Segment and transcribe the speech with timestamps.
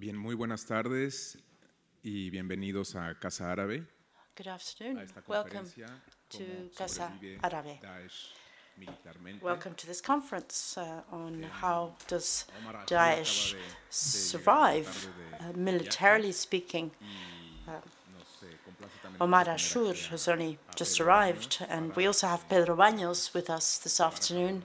[0.00, 1.36] Bien, muy buenas tardes
[2.02, 3.86] y bienvenidos a Casa Árabe.
[4.34, 5.06] Good a afternoon.
[5.28, 5.68] Welcome
[6.30, 6.44] to
[6.74, 7.12] Casa
[7.42, 7.78] Árabe.
[9.42, 12.46] Welcome to this conference uh, on how does
[12.86, 14.88] Daesh acaba de- de llegar survive,
[15.38, 16.90] uh, militarily speaking.
[17.66, 22.48] viaje y nos, complace también Omar Ashour has only just arrived, and we also have
[22.48, 24.62] Pedro Baños with us this afternoon,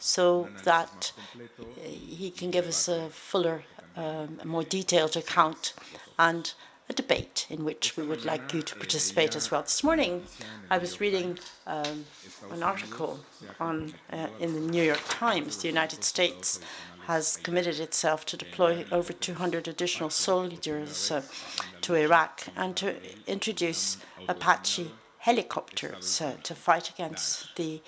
[0.00, 3.62] so that uh, he can give us a fuller,
[3.96, 5.74] um, a more detailed account
[6.18, 6.54] and
[6.88, 9.62] a debate in which we would like you to participate as well.
[9.62, 10.24] This morning,
[10.70, 12.04] I was reading um,
[12.50, 13.20] an article
[13.60, 15.58] on uh, in the New York Times.
[15.58, 16.60] The United States
[17.06, 21.22] has committed itself to deploy over 200 additional soldiers uh,
[21.80, 22.94] to Iraq and to
[23.26, 23.96] introduce
[24.28, 27.80] Apache helicopters uh, to fight against the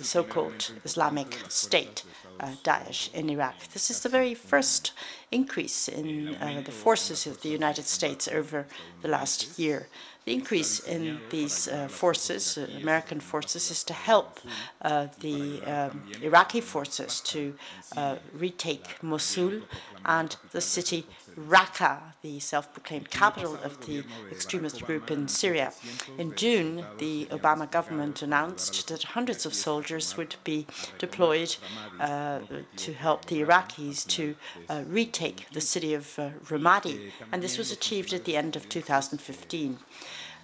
[0.00, 2.04] so-called Islamic State,
[2.40, 3.68] uh, Daesh, in Iraq.
[3.72, 4.92] This is the very first
[5.30, 8.66] increase in uh, the forces of the United States over
[9.02, 9.88] the last year.
[10.24, 14.40] The increase in these uh, forces, uh, American forces, is to help
[14.82, 17.54] uh, the um, Iraqi forces to
[17.96, 19.62] uh, retake Mosul
[20.04, 21.06] and the city
[21.38, 25.72] Raqqa, the self-proclaimed capital of the extremist group in Syria.
[26.18, 30.66] In June, the Obama government announced that hundreds of soldiers would be
[30.98, 31.56] deployed
[32.00, 32.40] uh,
[32.76, 34.34] to help the Iraqis to
[34.68, 38.68] uh, retake the city of uh, Ramadi, and this was achieved at the end of
[38.68, 39.78] 2015.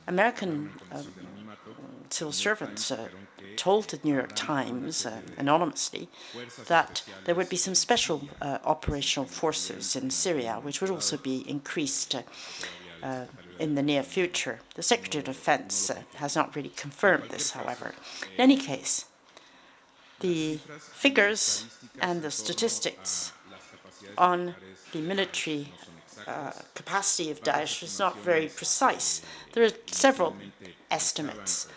[0.06, 1.06] American um,
[2.11, 3.09] civil servants uh,
[3.56, 6.08] told the New York Times uh, anonymously
[6.66, 11.48] that there would be some special uh, operational forces in Syria, which would also be
[11.48, 12.22] increased uh,
[13.02, 13.25] uh,
[13.58, 14.60] in the near future.
[14.75, 17.94] The Secretary of Defense uh, has not really confirmed this, however.
[18.34, 19.06] In any case,
[20.20, 21.66] the figures
[22.00, 23.32] and the statistics
[24.16, 24.55] on
[24.92, 25.72] the military
[26.27, 29.22] uh, capacity of Daesh is not very precise.
[29.52, 30.36] There are several
[30.91, 31.69] estimates.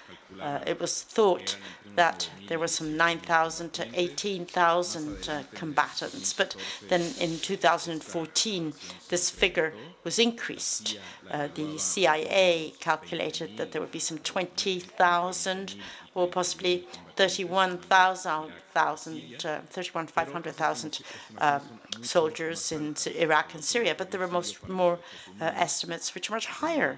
[0.42, 1.58] Uh, it was thought
[1.96, 6.56] that there were some 9,000 to 18,000 uh, combatants, but
[6.90, 8.74] then in 2014
[9.10, 9.74] this figure
[10.04, 11.00] was increased.
[11.32, 15.76] Uh, the CIA calculated that there would be some 20,000
[16.18, 21.02] or possibly 31,000, uh, 31,500,000
[21.38, 21.60] uh,
[22.02, 24.98] soldiers in Iraq and Syria, but there are most more
[25.40, 26.98] uh, estimates which are much higher.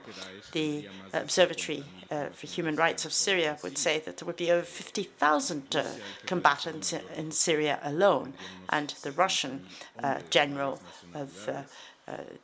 [0.54, 4.66] The Observatory uh, for Human Rights of Syria would say that there would be over
[4.66, 5.84] 50,000 uh,
[6.26, 8.34] combatants in, Syria alone,
[8.70, 9.66] and the Russian
[10.02, 10.80] uh, general
[11.14, 11.50] of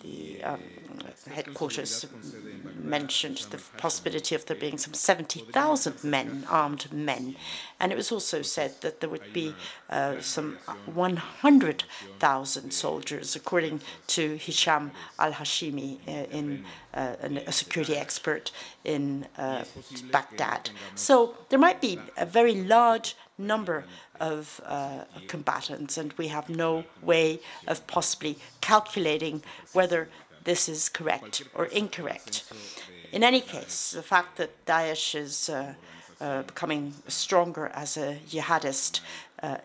[0.03, 0.59] the um,
[1.31, 2.05] headquarters
[2.81, 7.35] mentioned the possibility of there being some 70,000 men, armed men.
[7.79, 9.53] And it was also said that there would be
[9.89, 17.95] uh, some 100,000 soldiers, according to Hisham al Hashimi, uh, in, uh, an- a security
[17.95, 18.51] expert
[18.83, 19.63] in uh,
[20.11, 20.69] Baghdad.
[20.95, 23.85] So there might be a very large number
[24.19, 29.41] of uh, combatants, and we have no way of possibly calculating
[29.73, 30.09] whether
[30.43, 32.51] this is correct or incorrect.
[33.11, 35.73] In any case, the fact that Daesh is uh,
[36.21, 39.01] uh, becoming stronger as a jihadist
[39.43, 39.57] uh,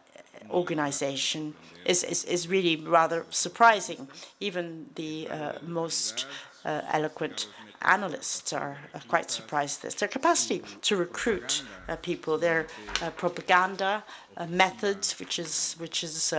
[0.50, 1.54] organization
[1.84, 4.08] is, is, is really rather surprising.
[4.40, 6.26] Even the uh, most
[6.64, 7.48] uh, eloquent
[7.82, 8.76] analysts are
[9.08, 9.94] quite surprised at this.
[9.94, 12.66] Their capacity to recruit uh, people, their
[13.02, 14.04] uh, propaganda
[14.36, 16.32] uh, methods, which is which is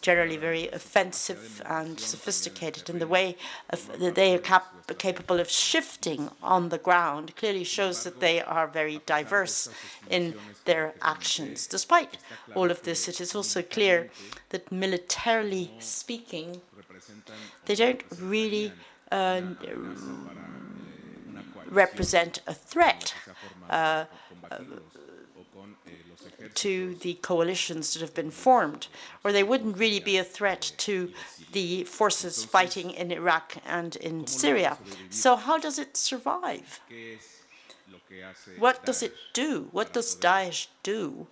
[0.00, 3.36] generally very offensive and sophisticated, and the way
[3.70, 8.66] that they are cap- capable of shifting on the ground clearly shows that they are
[8.66, 9.68] very diverse
[10.10, 10.34] in
[10.64, 11.66] their actions.
[11.66, 12.18] Despite
[12.54, 14.10] all of this, it is also clear
[14.50, 16.60] that militarily speaking,
[17.66, 18.72] they don't really
[19.10, 19.40] uh,
[21.70, 23.14] represent a threat
[23.70, 24.04] uh,
[26.54, 28.88] to the coalitions that have been formed,
[29.24, 31.10] or they wouldn't really be a threat to
[31.52, 34.78] the forces fighting in Iraq and in Syria.
[35.10, 36.80] So how does it survive?
[38.58, 39.68] What does it do?
[39.72, 41.26] What does Daesh do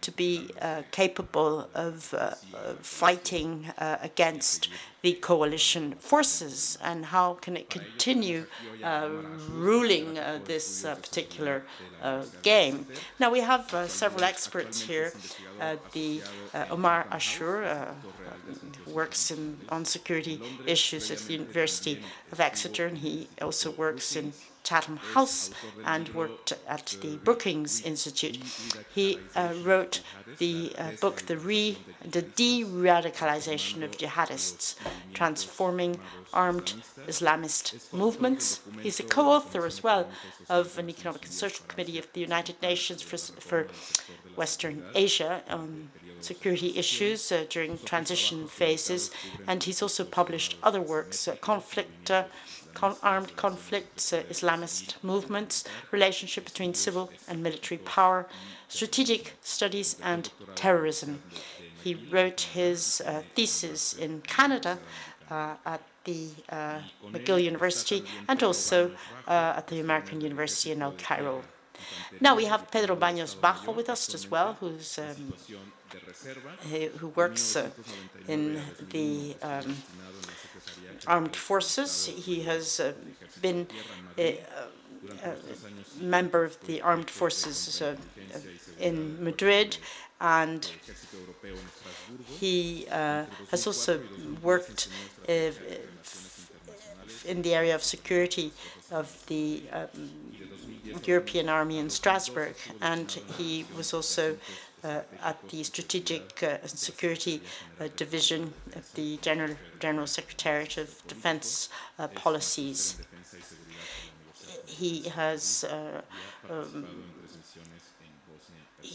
[0.00, 4.68] to be uh, capable of uh, uh, fighting uh, against
[5.02, 8.46] the coalition forces, and how can it continue
[8.84, 9.08] uh,
[9.50, 11.64] ruling uh, this uh, particular
[12.02, 12.86] uh, game?
[13.18, 15.12] Now we have uh, several experts here.
[15.60, 16.20] Uh, the
[16.54, 17.94] uh, Omar Ashour uh,
[18.92, 22.00] works in, on security issues at the University
[22.32, 24.32] of Exeter, and he also works in
[24.66, 25.50] Chatham House
[25.84, 28.38] and worked at the Brookings Institute.
[28.92, 30.02] He uh, wrote
[30.38, 31.78] the uh, book, The, Re
[32.16, 34.74] the De-Radicalization of Jihadists,
[35.14, 36.00] Transforming
[36.32, 36.74] Armed
[37.06, 38.60] Islamist Movements.
[38.82, 40.08] He's a co-author as well
[40.48, 43.68] of an Economic and Social Committee of the United Nations for, for
[44.34, 45.90] Western Asia on
[46.20, 49.10] security issues uh, during transition phases,
[49.46, 52.24] and he's also published other works, uh, conflict, uh,
[52.76, 58.26] con armed conflicts, uh, Islamist movements, relationship between civil and military power,
[58.68, 61.22] strategic studies, and terrorism.
[61.82, 64.78] He wrote his uh, thesis in Canada
[65.30, 66.28] uh, at the
[67.12, 68.92] McGill University and also
[69.26, 71.42] at the American University in El Cairo.
[72.20, 75.32] Now we have Pedro Baños Bajo with us as well, who's um,
[76.98, 77.70] who works uh,
[78.28, 79.76] in the um,
[81.06, 82.06] armed forces.
[82.06, 82.92] He has uh,
[83.40, 83.66] been
[84.18, 84.40] a,
[85.24, 85.34] a,
[86.00, 87.96] member of the armed forces uh,
[88.78, 89.78] in Madrid,
[90.20, 90.70] and
[92.40, 94.00] he uh, has also
[94.42, 94.88] worked
[95.28, 95.50] uh,
[97.26, 98.52] in the area of security
[98.90, 100.10] of the um,
[101.04, 104.36] European Army in Strasbourg, and he was also uh,
[104.84, 107.40] at the Strategic uh, Security
[107.80, 111.68] uh, Division of the General General Secretariat of Defence
[111.98, 112.96] uh, Policies.
[114.66, 116.02] He has uh,
[116.50, 116.86] um,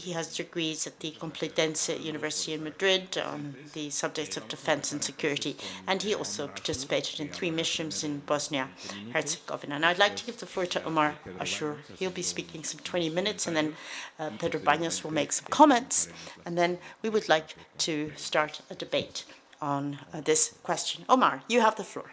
[0.02, 5.02] he has degrees at the Complutense University in Madrid on the subjects of defense and
[5.02, 5.56] security,
[5.86, 8.68] and he also participated in three missions in Bosnia
[9.12, 9.76] Herzegovina.
[9.76, 11.76] And I'd like to give the floor to Omar Ashour.
[11.98, 13.76] He'll be speaking some 20 minutes, and then
[14.18, 16.08] uh, Pedro Baños will make some comments,
[16.44, 19.24] and then we would like to start a debate
[19.60, 21.04] on uh, this question.
[21.08, 22.10] Omar, you have the floor.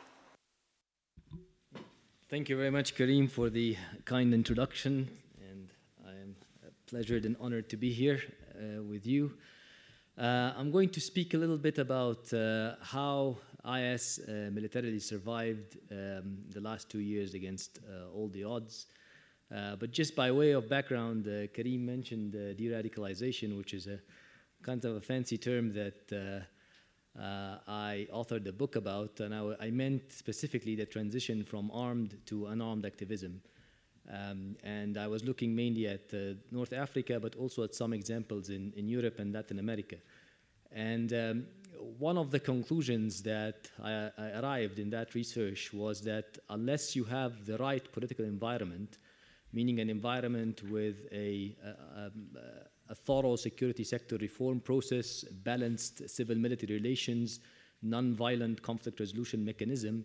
[2.29, 5.09] Thank you very much, Karim, for the kind introduction
[6.89, 8.19] pleasured and honored to be here
[8.55, 9.31] uh, with you.
[10.17, 15.77] Uh, I'm going to speak a little bit about uh, how IS uh, militarily survived
[15.91, 18.87] um, the last two years against uh, all the odds.
[19.55, 23.99] Uh, but just by way of background, Karim mentioned de-radicalization, which is a
[24.63, 26.47] kind of a fancy term that
[27.15, 32.47] I authored a book about, and I, I meant specifically the transition from armed to
[32.47, 33.41] unarmed activism.
[34.11, 38.49] Um, and I was looking mainly at uh, North Africa, but also at some examples
[38.49, 39.97] in, in Europe and Latin America.
[40.71, 41.45] And um,
[41.97, 47.03] one of the conclusions that I, I, arrived in that research was that unless you
[47.05, 48.97] have the right political environment,
[49.53, 52.11] meaning an environment with a, a, a,
[52.89, 57.39] a thorough security sector reform process, balanced civil military relations,
[57.81, 60.03] non-violent conflict resolution mechanism,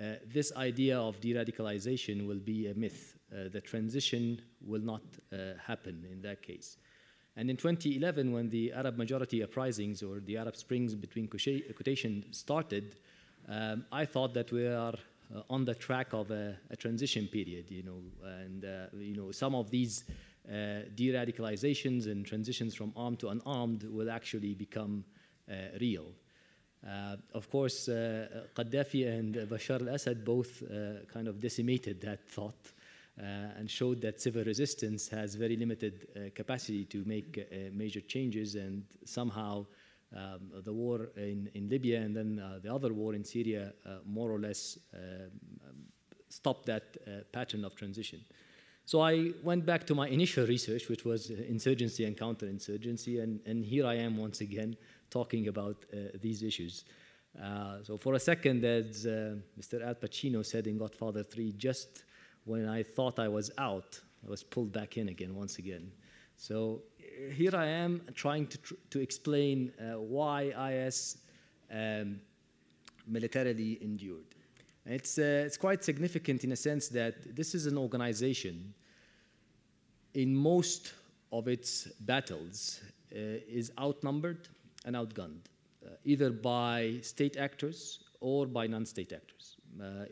[0.00, 3.19] uh, this idea of de radicalization will be a myth.
[3.32, 6.78] Uh, the transition will not uh, happen in that case.
[7.36, 12.96] And in 2011, when the Arab majority uprisings or the Arab Springs between quotation started,
[13.48, 14.94] um, I thought that we are
[15.34, 18.02] uh, on the track of a, a, transition period, you know,
[18.42, 20.02] and uh, you know some of these
[20.48, 25.04] uh, de-radicalizations and transitions from armed to unarmed will actually become
[25.48, 26.12] uh, real.
[27.34, 30.62] of course, Gaddafi and Bashar al-Assad both
[31.12, 32.72] kind of decimated that thought.
[33.20, 38.00] Uh, and showed that civil resistance has very limited uh, capacity to make uh, major
[38.00, 39.66] changes and somehow
[40.16, 43.74] um, the war in, in Libya and then the other war in Syria
[44.06, 44.78] more or less
[46.30, 46.96] stopped that
[47.30, 48.24] pattern of transition.
[48.86, 53.64] So I went back to my initial research, which was insurgency and counterinsurgency, and, and
[53.64, 54.76] here I am once again
[55.10, 56.84] talking about uh, these issues.
[57.40, 59.86] Uh, so for a second, as uh, Mr.
[59.86, 62.04] Al Pacino said in Godfather 3, just
[62.44, 65.90] when I thought I was out, I was pulled back in again once again.
[66.36, 66.82] So
[67.32, 71.18] here I am trying to, tr- to explain uh, why IS
[71.70, 72.20] um,
[73.06, 74.34] militarily endured.
[74.86, 78.72] It's, uh, it's quite significant in a sense that this is an organization
[80.14, 80.94] in most
[81.32, 82.80] of its battles
[83.12, 83.18] uh,
[83.48, 84.48] is outnumbered
[84.84, 85.44] and outgunned,
[85.84, 89.56] uh, either by state actors or by non-state actors.
[89.80, 90.04] Uh,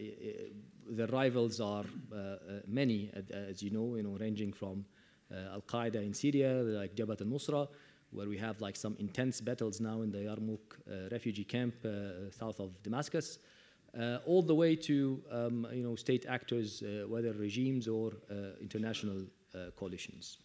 [0.91, 4.85] the rivals are uh, uh, many, as you know, you know, ranging from
[5.53, 7.69] Al Qaeda in Syria, like Jabhat al-Nusra,
[8.11, 11.75] where we have like some intense battles now in the Yarmouk refugee camp
[12.31, 13.39] south of Damascus.
[13.99, 18.51] Uh, all the way to um, you know state actors, uh, whether regimes or uh,
[18.61, 19.23] international
[19.77, 20.39] coalitions.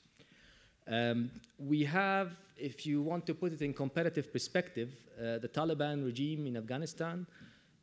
[0.88, 6.47] Um, we have, if you want to put it in comparative perspective, the Taliban regime
[6.47, 7.27] in Afghanistan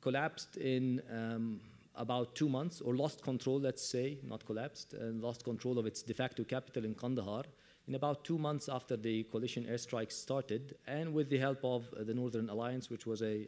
[0.01, 1.61] collapsed in um,
[2.01, 6.03] about two months, or lost control, let's say, not collapsed, and lost control of its
[6.03, 7.45] de facto capital in Kandahar
[7.89, 12.05] in about two months after the coalition airstrikes started, and with the help of uh,
[12.05, 13.47] the Northern Alliance, which was a,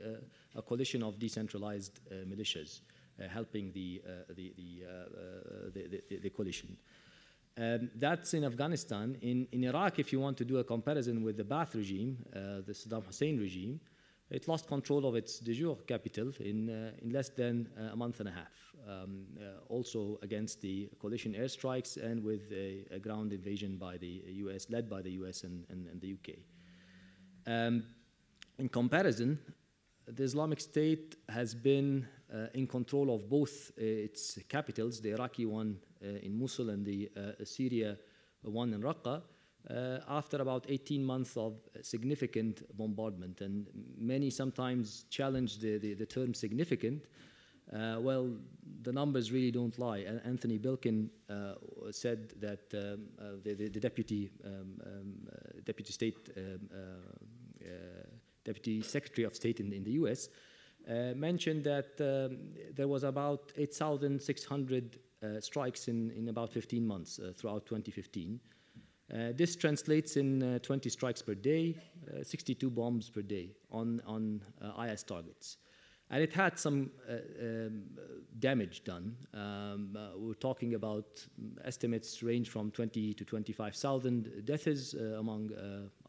[0.56, 2.80] a, a coalition of decentralized uh, militias
[3.20, 4.02] uh, helping the,
[4.34, 6.76] the, the, the, the, coalition.
[7.56, 9.16] Um, that's in Afghanistan.
[9.20, 12.72] In, in Iraq, if you want to do a comparison with the Ba'ath regime, the
[12.72, 13.80] Saddam Hussein regime,
[14.32, 18.20] it lost control of its de jure capital in, uh, in less than a month
[18.20, 23.32] and a half, um, uh, also against the coalition airstrikes and with a, a, ground
[23.32, 26.36] invasion by the US, led by the US and, and, and the UK.
[27.46, 27.84] Um,
[28.58, 29.38] in comparison,
[30.06, 35.46] the Islamic State has been uh, in control of both uh, its capitals, the Iraqi
[35.46, 37.98] one uh, in Mosul and the uh, Syria
[38.42, 39.22] one in Raqqa,
[39.70, 43.40] uh, after about 18 months of significant bombardment.
[43.40, 43.66] And
[43.98, 47.06] many sometimes challenge the, the, the term significant.
[47.72, 48.28] Uh, well,
[48.82, 50.00] the numbers really don't lie.
[50.24, 51.54] Antony Blinken uh,
[51.90, 54.50] said that um, uh, the, the, deputy um,
[54.84, 57.66] um, uh, deputy state um, uh,
[58.44, 60.28] deputy secretary of state in, in the U.S.
[61.14, 62.38] mentioned that um,
[62.74, 64.98] there was about 8,600
[65.38, 68.40] strikes in, in about 15 months throughout 2015.
[69.12, 71.76] Uh, this translates in uh, 20 strikes per day,
[72.08, 74.40] uh, 62 bombs per day on, on
[74.88, 75.58] IS targets.
[76.10, 77.84] And it had some um,
[78.38, 79.16] damage done.
[79.32, 81.26] Um, we're talking about
[81.64, 85.50] estimates range from 20 to 25,000 deaths among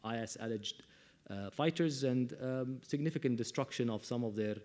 [0.04, 0.82] IS alleged
[1.30, 4.56] uh, fighters and um, significant destruction of some of their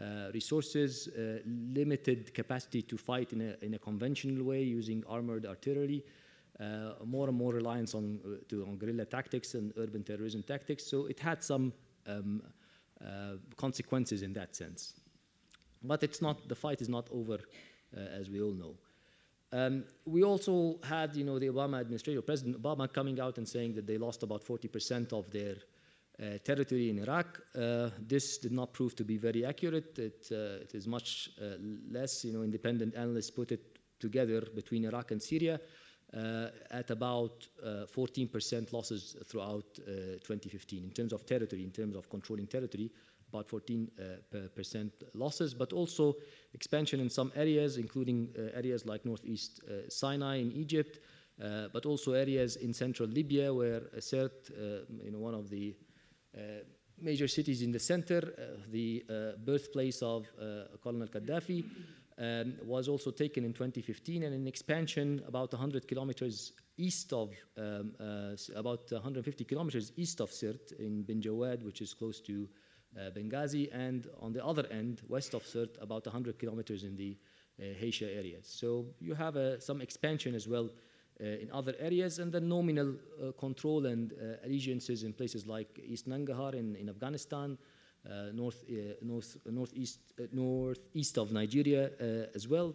[0.00, 5.46] uh, resources, uh, limited capacity to fight in a, in a, conventional way using armored
[5.46, 6.04] artillery,
[7.04, 10.84] more and more reliance on, uh, to, on guerrilla tactics and urban terrorism tactics.
[10.86, 11.72] So it had some
[12.06, 12.42] um,
[13.04, 14.94] uh, consequences in that sense.
[15.82, 17.38] But it's not, the fight is not over,
[17.94, 18.74] as we all know.
[19.52, 23.74] Um, we also had, you know, the Obama administration, President Obama coming out and saying
[23.74, 25.54] that they lost about 40% of their
[26.18, 27.40] uh, territory in Iraq.
[27.54, 29.98] Uh, this did not prove to be very accurate.
[29.98, 31.30] It, uh, it is much
[31.90, 32.24] less.
[32.24, 35.58] You know, independent analysts put it together between Iraq and Syria uh,
[36.12, 42.08] at about 14% uh, losses throughout uh, 2015 in terms of territory, in terms of
[42.08, 42.90] controlling territory,
[43.32, 46.14] about 14% losses, but also
[46.54, 51.00] expansion in some areas, including areas like northeast Sinai in Egypt,
[51.42, 55.76] uh, but also areas in central Libya where Sirte, uh, you know, one of the
[56.34, 56.40] uh,
[56.98, 58.22] major cities in the center,
[58.70, 59.04] the
[59.44, 60.26] birthplace of
[60.82, 61.62] Colonel Gaddafi,
[62.18, 67.92] um, was also taken in 2015 and an expansion about 100 kilometers east of, um,
[68.00, 72.48] uh, about 150 kilometers east of Sirte in Bin Jawad, which is close to
[72.96, 77.16] uh, Benghazi, and on the other end, west of Sirte, about 100 kilometers in the
[77.58, 77.64] uh,
[78.02, 78.46] areas.
[78.46, 80.68] So you have uh, some expansion as well
[81.20, 84.12] uh, in other areas, and then nominal uh, control and
[84.44, 87.56] allegiances in places like East Nangarhar in, in Afghanistan,
[88.32, 91.90] north, uh, north, northeast, uh, northeast of Nigeria
[92.34, 92.74] as well.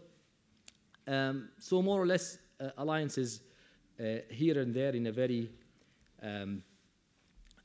[1.08, 2.38] Um, so more or less
[2.78, 3.42] alliances
[4.30, 5.50] here and there in a very
[6.22, 6.64] um,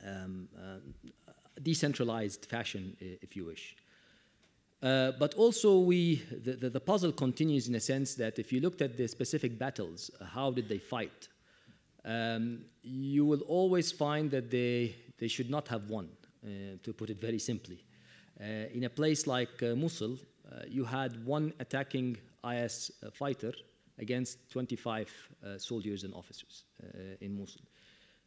[0.07, 0.49] um,
[1.63, 3.77] decentralized fashion, if you wish.
[4.83, 8.61] Uh, but also, we, the, the, the, puzzle continues in a sense that if you
[8.61, 11.29] looked at the specific battles, uh, how did they fight?
[12.05, 16.09] Um, you will always find that they, they should not have won.
[16.47, 17.83] Uh, to put it very simply.
[18.41, 20.17] Uh, in a place like uh, Mosul,
[20.69, 22.17] you had one attacking
[22.49, 23.53] IS fighter
[23.99, 25.11] against 25
[25.57, 26.65] soldiers and officers
[27.21, 27.63] in Mosul.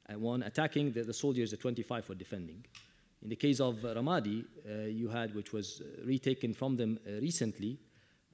[0.07, 2.65] And one attacking, the, the soldiers, the 25 were defending.
[3.23, 7.79] In the case of Ramadi, uh, you had, which was retaken from them uh, recently,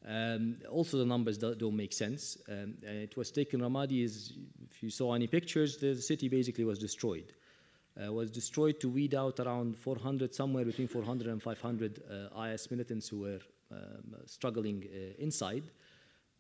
[0.08, 2.40] um, also the numbers don't, don't make sense.
[2.50, 4.34] Um, it was taken, Ramadi is,
[4.72, 7.34] if you saw any pictures, the city basically was destroyed
[8.04, 12.02] uh, was destroyed to weed out around 400, somewhere between 400 and 500
[12.36, 13.40] uh, IS militants who were
[13.72, 15.64] um, struggling uh, inside.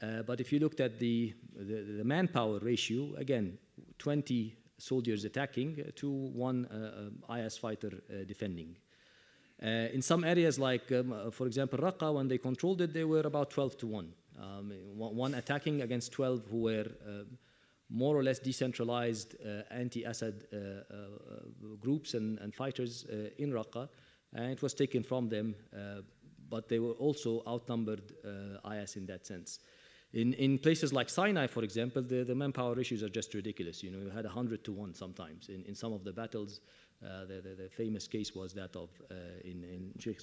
[0.02, 3.58] Uh, but if you looked at the, the, the, manpower ratio, again,
[3.98, 7.92] 20 soldiers attacking to one uh, um, IS fighter
[8.28, 8.76] defending.
[9.62, 13.50] in some areas, like, um, for example, Raqqa, when they controlled it, they were about
[13.50, 14.14] 12 to 1.
[14.38, 16.88] Um, one attacking against 12 who were
[17.90, 21.06] more or less decentralized uh, anti-Assad uh, uh,
[21.80, 23.06] groups and, and fighters
[23.38, 23.88] in Raqqa,
[24.34, 25.56] and it was taken from them,
[26.50, 28.12] but they were also outnumbered
[28.72, 29.60] IS in that sense.
[30.14, 33.84] In, in places like Sinai, for example, the, the manpower issues are just ridiculous.
[33.84, 35.50] You know, you had 100 to 1 sometimes.
[35.50, 36.62] In, in some of the battles,
[37.04, 40.22] uh, the, the, the, famous case was that of uh, in, in Sheikh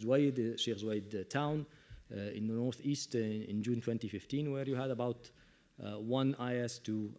[0.59, 1.67] Sheikh town,
[2.11, 5.31] in the northeast in, in, June 2015, where you had about
[5.79, 7.13] one IS to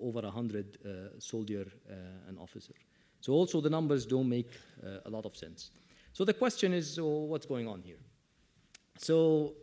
[0.00, 0.78] over 100
[1.18, 1.66] soldier
[2.28, 2.74] and officer.
[3.20, 4.50] So also the numbers don't make
[5.04, 5.70] a lot of sense.
[6.12, 7.98] So the question is, so what's going on here?
[8.98, 9.54] So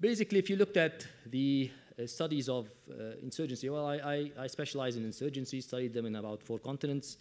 [0.00, 4.46] basically, if you looked at the uh, studies of uh, insurgency, well, I, I, I,
[4.46, 7.18] specialize in insurgency, studied them in about four continents.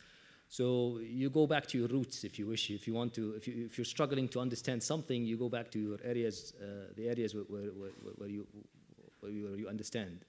[0.48, 2.72] So you go back to your roots if you wish.
[2.72, 5.70] If you want to, if, you, if you're struggling to understand something, you go back
[5.72, 8.48] to your areas, uh, the areas where, where, where, where, you,
[9.20, 10.26] where you understand.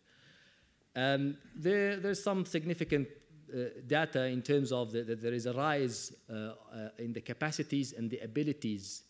[0.94, 3.08] Um, there, there's some significant
[3.52, 6.54] uh, data in terms of that the, there is a rise uh, uh,
[6.98, 9.04] in the capacities and the abilities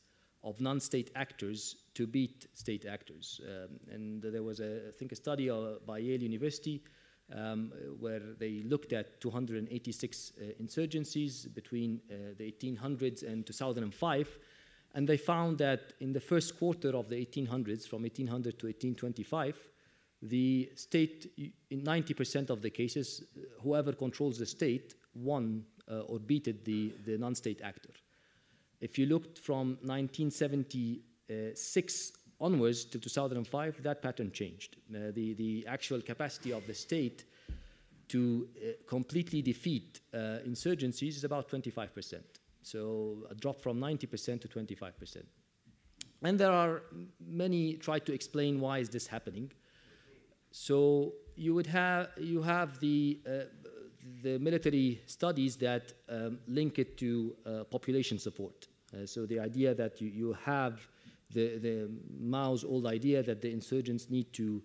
[0.44, 3.40] of non-state actors to beat state actors.
[3.44, 6.82] Um, and there was, a, I think, a study uh, by Yale University
[7.34, 14.38] um, where they looked at 286 uh, insurgencies between uh, the 1800s and 2005,
[14.94, 19.56] and they found that in the first quarter of the 1800s, from 1800 to 1825,
[20.22, 21.32] the state,
[21.70, 23.24] in 90% of the cases,
[23.62, 27.90] whoever controls the state won uh, or beated the, the non-state actor.
[28.80, 34.78] If you looked from 1976 onwards to 2005, that pattern changed.
[34.94, 37.24] Uh, the, the actual capacity of the state
[38.08, 42.20] to uh, completely defeat uh, insurgencies is about 25%.
[42.62, 45.22] So a drop from 90% to 25%.
[46.22, 46.82] And there are
[47.24, 49.52] many try to explain why is this happening.
[50.52, 53.30] So you would have you have the uh,
[54.22, 58.68] the military studies that um, link it to uh, population support.
[58.92, 60.86] Uh, so the idea that you, you have
[61.30, 61.90] the, the
[62.20, 64.62] Mao's old idea that the insurgents need to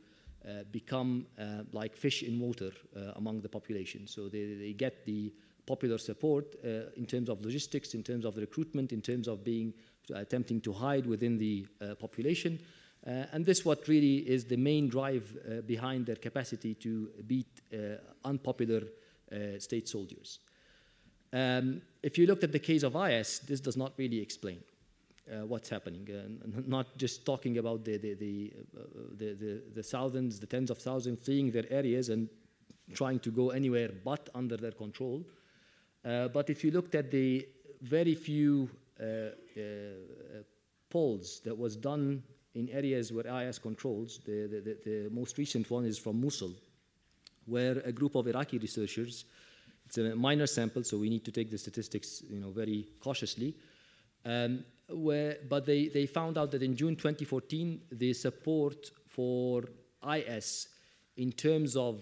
[0.48, 4.08] uh, become uh, like fish in water uh, among the population.
[4.08, 5.34] So they, they get the
[5.66, 6.56] popular support
[6.96, 9.74] in terms of logistics, in terms of recruitment, in terms of being
[10.16, 11.68] attempting to hide within the
[12.00, 12.58] population.
[13.04, 17.62] And this what really is the main drive behind their capacity to beat
[18.26, 18.84] unpopular
[19.60, 20.40] state soldiers.
[21.34, 24.60] Um, if you looked at the case of IS, this does not really explain
[25.30, 26.08] uh, what's happening.
[26.10, 28.82] Uh, not just talking about the, the, the, uh,
[29.18, 32.30] the, the, the, thousands, the tens of thousands fleeing their areas and
[32.94, 35.24] trying to go anywhere but under their control.
[36.06, 37.48] Uh, but if you looked at the
[37.82, 39.70] very few uh, uh,
[40.90, 42.24] polls that was done
[42.56, 46.54] in areas where IS controls, the, the, the most recent one is from Mosul,
[47.46, 49.26] where a group of Iraqi researchers
[49.88, 53.56] it's a minor sample, so we need to take the statistics you know, very cautiously.
[54.26, 59.64] Um, where, but they, they found out that in June 2014, the support for
[60.14, 60.68] IS
[61.16, 62.02] in terms of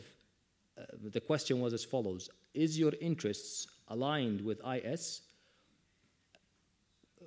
[0.79, 5.21] uh, the question was as follows Is your interests aligned with IS?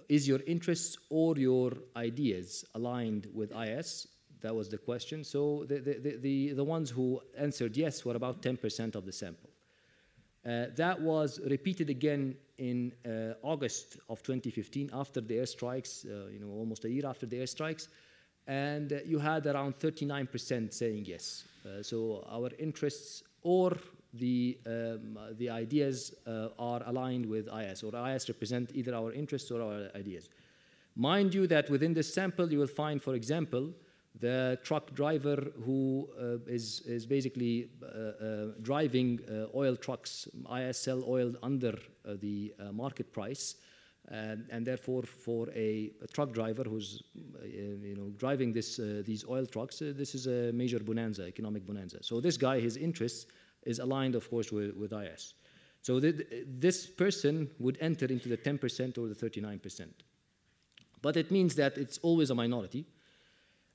[0.09, 4.09] Is your interests or your ideas aligned with IS?
[4.41, 5.25] That was the question.
[5.25, 9.51] So the, the, the, the ones who answered yes were about 10% of the sample.
[10.47, 16.39] Uh, that was repeated again in uh, August of 2015 after the airstrikes, uh, you
[16.39, 17.89] know, almost a year after the airstrikes.
[18.47, 21.45] And uh, you had around 39% saying yes.
[21.67, 23.77] Uh, so our interests or
[24.15, 29.51] the, um, the ideas uh, are aligned with IS, or IS represent either our interests
[29.51, 30.29] or our ideas.
[30.97, 33.73] Mind you that within this sample, you will find, for example,
[34.21, 41.07] the truck driver who uh, is is, basically uh, uh, driving uh, oil trucks, ISL
[41.07, 43.57] oil under uh, the uh, market price,
[44.09, 47.03] and, and, therefore for a, a truck driver who's
[47.45, 52.03] you know driving this these oil trucks, this is a major bonanza, economic bonanza.
[52.03, 53.27] So this guy, his interests
[53.65, 55.35] is aligned, of course, with, with IS.
[55.83, 56.15] So th
[56.47, 59.87] this person would enter into the 10% or the 39%.
[61.01, 62.87] But it means that it's always a minority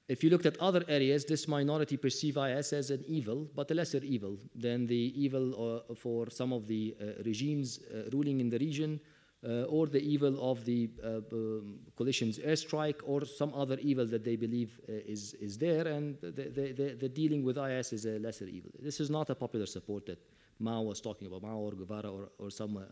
[0.09, 3.73] if you looked at other areas, this minority perceive IS as an evil, but a
[3.73, 8.49] lesser evil than the evil uh, for some of the uh, regimes uh, ruling in
[8.49, 8.99] the region,
[9.45, 14.23] uh, or the evil of the uh, um, coalition's airstrike, or some other evil that
[14.23, 18.19] they believe uh, is, is there, and the, the, the, dealing with IS is a
[18.19, 18.71] lesser evil.
[18.79, 20.19] This is not a popular support that
[20.59, 22.85] Mao was talking about, Mao or Guevara or, or some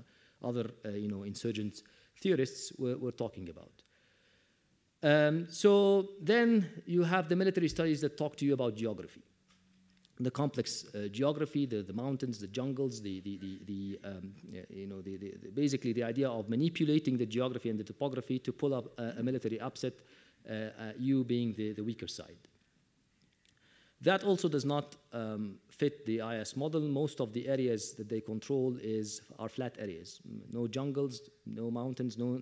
[0.44, 1.84] other you know, insurgent
[2.20, 3.72] theorists were, were talking about.
[5.04, 9.24] Um, so then you have the military studies that talk to you about geography.
[10.24, 14.34] The complex uh, geography, the, the mountains, the jungles, the, the, the, the um,
[14.70, 18.52] you know, the, the, basically the idea of manipulating the geography and the topography to
[18.52, 19.94] pull up a, a military upset,
[20.50, 22.38] uh, uh, you being the, the weaker side.
[24.02, 26.82] That also does not um, fit the IS model.
[26.82, 30.20] Most of the areas that they control is, are flat areas.
[30.52, 32.42] No jungles, no mountains, no,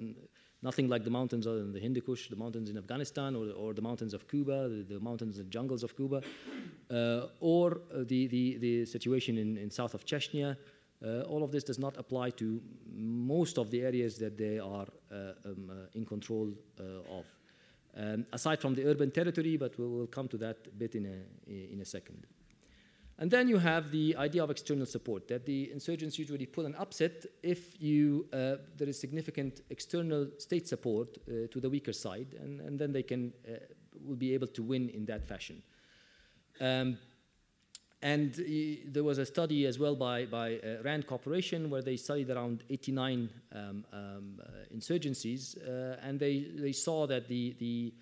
[0.62, 3.82] nothing like the mountains in the Hindu Kush, the mountains in Afghanistan, or, or the
[3.82, 6.22] mountains of Cuba, the, the mountains and jungles of Cuba,
[6.91, 10.58] uh, or the, the, the situation in, in south of Chechnya.
[11.04, 12.62] Uh, all of this does not apply to
[12.93, 16.52] most of the areas that they are uh, um, uh, in control
[17.10, 17.26] of.
[17.98, 21.74] Um, aside from the urban territory, but we will come to that bit in a,
[21.74, 22.28] in a second.
[23.22, 26.74] And then you have the idea of external support, that the insurgents usually pull an
[26.76, 32.28] upset if you, uh, there is significant external state support uh, to the weaker side,
[32.40, 33.58] and, and then they can, uh,
[34.06, 35.62] will be able to win in that fashion.
[36.62, 36.98] Um,
[38.02, 38.44] and uh,
[38.86, 42.64] there was a study as well by, by uh, RAND Corporation where they studied around
[42.70, 45.58] 89 um, um, uh, insurgencies,
[46.02, 47.94] and they, they saw that the, the,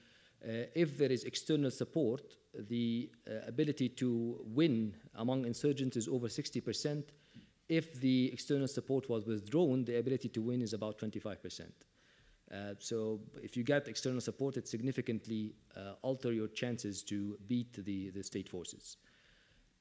[0.75, 2.35] if there is external support,
[2.69, 3.09] the
[3.47, 7.03] ability to win among insurgents is over 60%.
[7.69, 11.61] If the external support was withdrawn, the ability to win is about 25%.
[12.49, 17.73] Uh, so if you get external support, it significantly uh, alter your chances to beat
[17.85, 18.97] the, the state forces.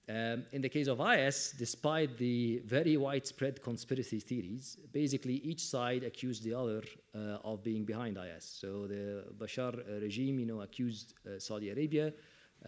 [0.08, 6.04] Um, in the case of IS, despite the very widespread conspiracy theories, basically each side
[6.04, 8.44] accused the other uh, of being behind IS.
[8.44, 12.12] So the Bashar regime, you know, accused uh, Saudi Arabia.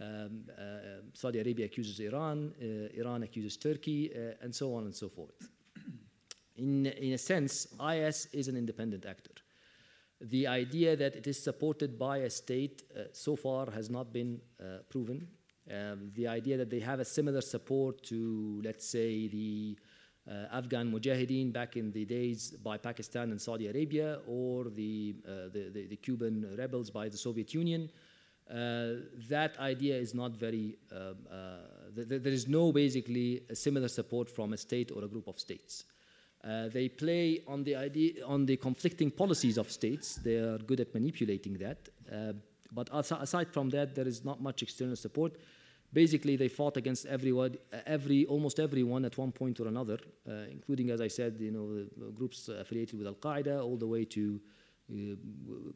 [0.01, 2.53] Um, uh, Saudi Arabia accuses Iran.
[2.61, 5.49] Uh, Iran accuses Turkey, uh, and so on and so forth.
[6.57, 9.31] In, in a sense, IS is an independent actor.
[10.19, 14.41] The idea that it is supported by a state uh, so far has not been
[14.89, 15.25] proven.
[15.71, 19.77] Um, the idea that they have a similar support to, let's say, the
[20.29, 25.49] uh, Afghan Mujahideen back in the days by Pakistan and Saudi Arabia, or the, uh,
[25.53, 27.89] the, the, the, Cuban rebels by the Soviet Union.
[28.49, 31.57] Uh, that idea is not very, um, uh,
[31.95, 35.37] th th there is no basically similar support from a state or a group of
[35.39, 35.85] states.
[36.43, 40.15] Uh, they play on the idea, on the conflicting policies of states.
[40.15, 41.79] They are good at manipulating that.
[42.71, 42.87] But
[43.25, 45.33] aside from that, there is not much external support
[45.93, 50.89] basically they fought against everyone, every almost everyone at one point or another, uh, including,
[50.91, 54.39] as I said, you know, the groups affiliated with Al Qaeda, all the way to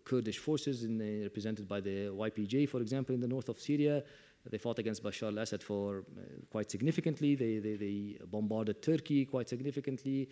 [0.03, 4.03] Kurdish forces in, uh, represented by the YPJ, for example, in the north of Syria.
[4.49, 7.35] They fought against Bashar al-Assad for uh, quite significantly.
[7.35, 10.29] They, they, they, bombarded Turkey quite significantly.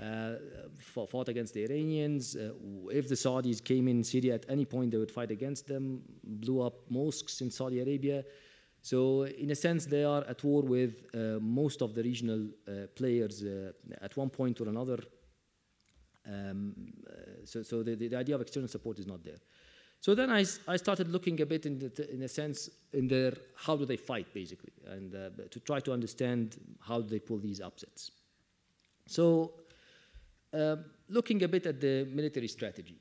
[0.00, 0.34] Uh,
[0.78, 2.36] fought against the Iranians.
[2.36, 2.52] Uh,
[2.90, 6.02] if the Saudis came in Syria at any point, they would fight against them.
[6.24, 8.24] Blew up mosques in Saudi Arabia.
[8.80, 12.88] So, in a sense, they are at war with uh, most of the regional uh,
[12.96, 14.98] players uh, at one point or another.
[16.26, 16.74] Um,
[17.08, 17.12] uh,
[17.44, 19.38] so, so the, the, idea of external support is not there.
[20.00, 23.32] So then I, I started looking a bit in, the, in a sense in their
[23.54, 27.38] how do they fight basically, and uh, to try to understand how do they pull
[27.38, 28.10] these upsets.
[29.06, 29.52] So,
[30.52, 30.76] uh,
[31.08, 32.98] looking a bit at the military strategy.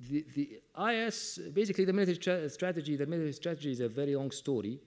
[0.00, 4.80] The, the IS, basically the military strategy, the military strategy is a very long story.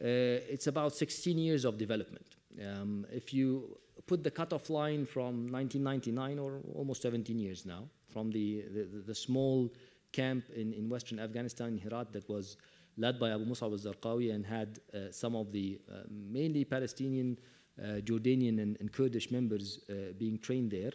[0.00, 2.36] Uh, it's about 16 years of development.
[2.60, 3.76] Um, if you
[4.06, 9.14] put the cutoff line from 1999 or almost 17 years now, from the, the, the
[9.14, 9.72] small
[10.12, 12.56] camp in, in western Afghanistan, in Herat, that was
[12.96, 17.38] led by Abu Mus'ab al-Zarqawi and had uh, some of the uh, mainly Palestinian,
[17.80, 20.92] uh, Jordanian, and, and, Kurdish members uh, being trained there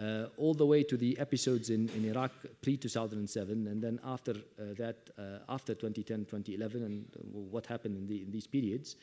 [0.00, 4.32] uh, all the way to the episodes in, in Iraq pre 2007, and then after
[4.32, 5.10] uh, that,
[5.48, 7.04] after 2010, 2011, and
[7.50, 8.96] what happened in, the, in these periods.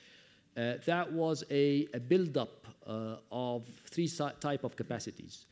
[0.55, 4.07] That was a, a build-up of three
[4.39, 5.45] type of capacities.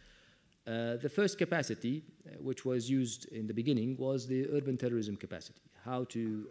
[0.72, 2.02] Uh, the first capacity,
[2.40, 5.62] which was used in the beginning, was the urban terrorism capacity.
[5.84, 6.48] How to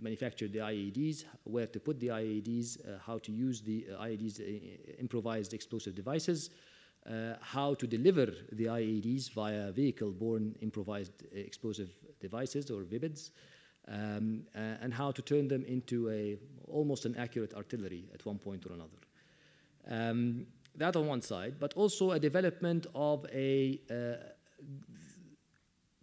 [0.00, 4.40] manufacture the IEDs, where to put the IEDs, how to use the IEDs,
[4.98, 6.50] improvised explosive devices,
[7.10, 13.30] uh, how to deliver the IEDs via vehicle-borne improvised explosive devices or VIBIDs,
[13.88, 18.38] um, uh, and how to turn them into a almost an accurate artillery at one
[18.38, 19.00] point or another.
[19.90, 20.46] Um,
[20.76, 24.16] that on one side, but also a development of a uh,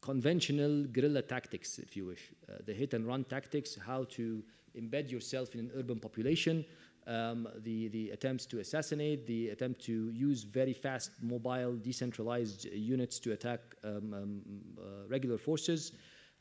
[0.01, 4.43] conventional guerrilla tactics, if you wish, uh, the hit and run tactics, how to
[4.79, 6.65] embed yourself in an urban population,
[7.07, 13.19] um, the, the attempts to assassinate, the attempt to use very fast, mobile, decentralized units
[13.19, 14.41] to attack um, um,
[14.77, 15.93] uh, regular forces.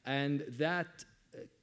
[0.05, 1.05] And that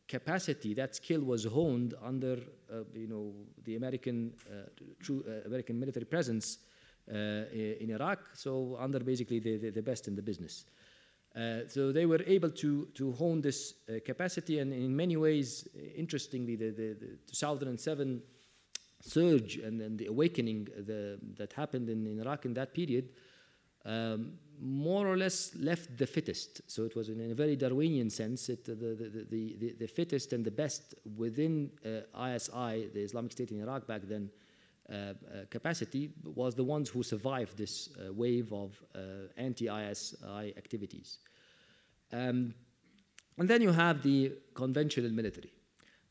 [0.08, 2.38] capacity, that skill was honed under,
[2.72, 3.34] uh, you know,
[3.65, 4.70] the American, uh,
[5.02, 6.60] true uh, American military presence
[7.10, 7.13] uh,
[7.80, 10.65] in Iraq, so under basically the, the, the best in the business.
[11.67, 16.72] so they were able to, to hone this capacity, and in many ways, interestingly, the,
[16.72, 18.22] the, the 2007
[19.02, 23.10] surge and, and the awakening the, that happened in, in, Iraq in that period
[23.86, 26.62] um, more or less left the fittest.
[26.68, 30.44] So it was in a very Darwinian sense, it, the, the, the, the, fittest and
[30.44, 34.30] the best within uh, ISI, the Islamic State in Iraq back then,
[34.90, 35.13] uh, uh,
[35.50, 39.00] capacity was the ones who survived this uh, wave of uh,
[39.36, 41.20] anti-ISI activities.
[42.12, 42.54] Um,
[43.38, 45.52] and then you have the conventional military.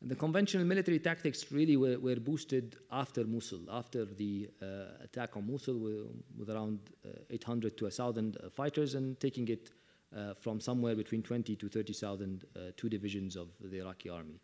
[0.06, 5.50] The conventional military tactics really were, were boosted after Mosul, after the uh, attack on
[5.50, 6.04] Mosul
[6.38, 9.72] with, around uh, 800 to 1,000 uh, fighters and taking it
[10.16, 14.38] uh, from somewhere between 20 to 30,000 uh, two divisions of the Iraqi army.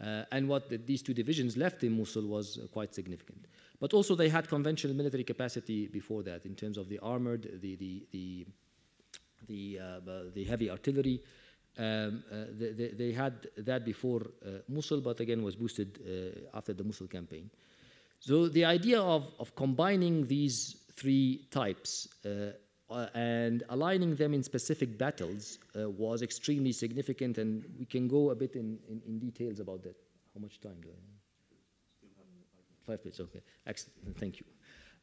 [0.00, 3.46] Uh, and what the, these two divisions left in Mosul was quite significant.
[3.80, 7.74] But also they had conventional military capacity before that in terms of the armored, the,
[7.74, 8.46] the, the,
[9.48, 11.20] the, the heavy artillery,
[11.76, 16.72] um, uh, they, they, had that before uh, Mosul, but again was boosted uh, after
[16.72, 17.50] the Mosul campaign.
[18.20, 22.08] So the idea of, of combining these three types
[23.14, 28.54] and aligning them in specific battles was extremely significant, and we can go a bit
[28.54, 29.96] in, in, in details about that.
[30.32, 31.14] How much time do I have?
[32.86, 33.40] Five minutes, okay.
[33.66, 34.46] Excellent, thank you.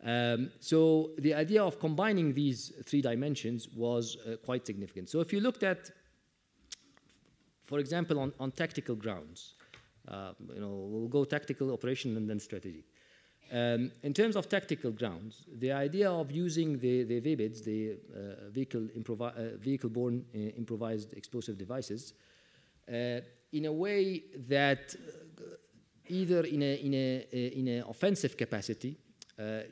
[0.03, 5.09] Um, so the idea of combining these three dimensions was uh, quite significant.
[5.09, 5.91] So if you looked at
[7.71, 9.53] for example, on, on tactical grounds.
[10.05, 12.83] Uh, you know, we'll go tactical, operation, and then strategy.
[13.49, 18.49] Um, in terms of tactical grounds, the idea of using the, the VBIDs, the uh,
[18.49, 22.13] vehicle improvi- uh, vehicle-borne uh, improvised explosive devices,
[22.89, 23.21] uh,
[23.53, 25.43] in a way that uh,
[26.07, 28.97] either in a in a in an offensive capacity,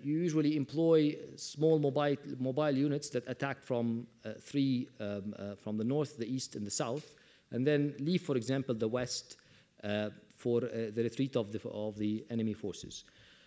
[0.03, 4.07] you usually employ small mobile mobile units that attack from
[4.39, 7.18] three um, from the north, the east, and the south,
[7.51, 9.37] and then leave, for example, the west
[9.83, 13.03] uh, for uh, the retreat of the, of the enemy forces.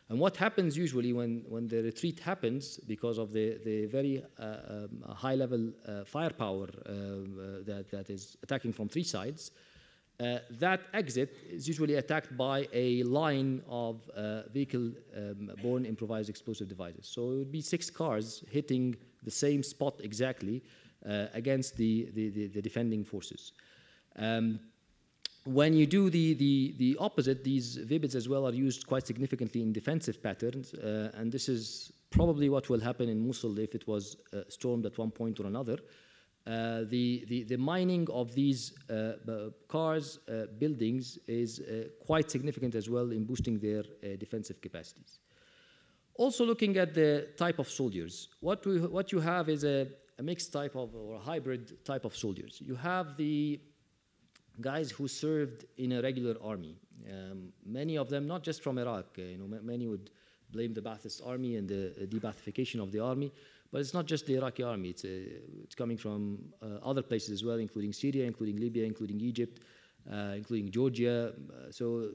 [0.09, 4.45] And what happens usually when, when the retreat happens, because of the, the very uh,
[4.45, 9.53] um, high level uh, firepower uh, uh, that, that is attacking from three sides,
[10.51, 14.09] that exit is usually attacked by a line of
[14.53, 17.09] vehicle um, borne improvised explosive devices.
[17.09, 20.63] So it would be six cars hitting the same spot exactly
[21.35, 23.53] against the, the, the, the defending forces.
[24.17, 24.61] Um,
[25.45, 29.63] when you do the, the, the opposite, these VBIDs as well are used quite significantly
[29.63, 33.89] in defensive patterns, uh, and this is probably what will happen in Mosul if it
[33.89, 35.79] was uh, stormed at one point or another.
[36.47, 39.13] Uh, the, the, the, mining of these uh,
[39.69, 43.85] cars, uh, buildings, is uh, quite significant as well in boosting their
[44.19, 45.21] defensive capacities.
[46.15, 49.87] Also, looking at the type of soldiers, what, we, what you have is a,
[50.19, 52.61] a mixed type of or a hybrid type of soldiers.
[52.61, 53.61] You have the
[54.61, 56.77] guys who served in a regular army.
[57.11, 60.11] Um, many of them, not just from Iraq, uh, you know, many would
[60.51, 63.33] blame the Ba'athist army and the uh, de-Ba'athification of the army,
[63.71, 64.91] but it's not just the Iraqi army.
[64.91, 65.09] It's, uh,
[65.65, 69.61] it's coming from uh, other places as well, including Syria, including Libya, including Egypt,
[70.11, 71.33] uh, including Georgia.
[71.33, 72.11] Uh, so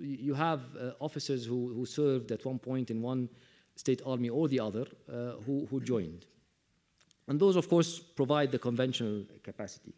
[0.00, 0.60] you have
[1.00, 3.28] officers who, who served at one point in one
[3.74, 4.86] state army or the other
[5.44, 6.24] who, who joined.
[7.26, 9.92] And those, of course, provide the conventional capacity.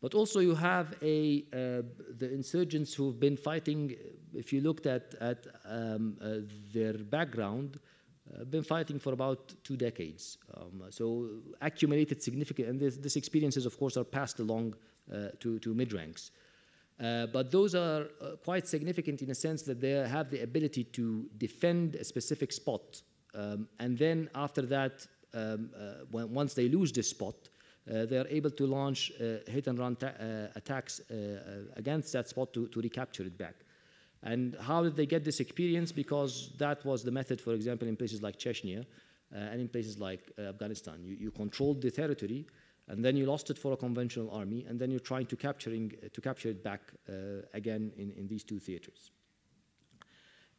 [0.00, 1.82] But also you have a, uh,
[2.16, 3.94] the insurgents who've been fighting,
[4.34, 6.36] if you looked at, at um, uh,
[6.72, 7.78] their background,
[8.32, 10.38] uh, been fighting for about two decades.
[10.54, 11.28] Um, so
[11.60, 14.74] accumulated significant, and this, this, experiences, of course, are passed along
[15.12, 16.30] uh, to, to mid-ranks.
[16.98, 20.84] Uh, but those are uh, quite significant in a sense that they have the ability
[20.84, 23.02] to defend a specific spot.
[23.34, 25.70] Um, and then after that, um,
[26.10, 27.34] when, once they lose this spot,
[27.90, 31.00] uh, they are able to launch uh, hit and run uh, attacks
[31.76, 33.54] against that spot to, to recapture it back.
[34.22, 35.92] And how did they get this experience?
[35.92, 39.98] Because that was the method, for example, in places like Chechnya uh, and in places
[39.98, 41.02] like uh, Afghanistan.
[41.02, 42.46] You, you, controlled the territory,
[42.88, 45.92] and then you lost it for a conventional army, and then you're trying to, capturing,
[46.12, 47.12] to capture it back uh,
[47.54, 49.10] again in, in these two theaters.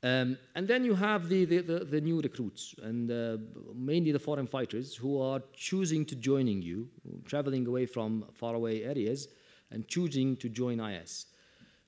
[0.04, 3.38] Um, and then you have the, the, the, the new recruits, and uh,
[3.76, 6.90] mainly the foreign fighters who are choosing to joining you,
[7.26, 9.28] traveling away from faraway areas,
[9.70, 11.28] and choosing to join IS.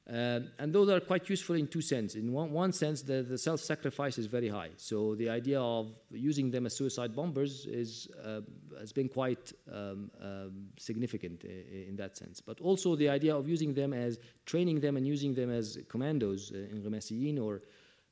[0.08, 2.22] Uh, and those are quite useful in two senses.
[2.22, 4.72] In one, one sense, the, the self-sacrifice is very high.
[4.76, 8.42] So the idea of using them as suicide bombers is, uh,
[8.78, 12.42] has been quite um, um, significant in, in that sense.
[12.42, 16.52] But also the idea of using them as, training them and using them as commandos
[16.52, 17.62] uh, in Ghamassiyin or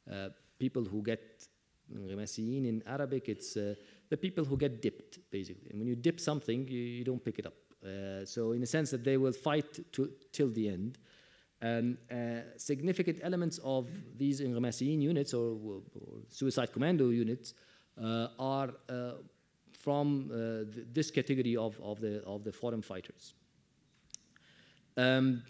[0.09, 1.47] uh, people who get
[1.93, 3.75] in Arabic, it's uh,
[4.09, 5.69] the people who get dipped, basically.
[5.71, 7.53] And when you dip something, you, you don't pick it up.
[7.83, 10.97] Uh, so in a sense that they will fight to, till the end.
[11.61, 15.81] And uh, significant elements of these Ghamassiyin units or, or,
[16.29, 17.53] suicide commando units
[18.01, 18.71] uh, are
[19.71, 23.33] from th this category of, of, the, of the foreign fighters.
[24.97, 25.43] Um,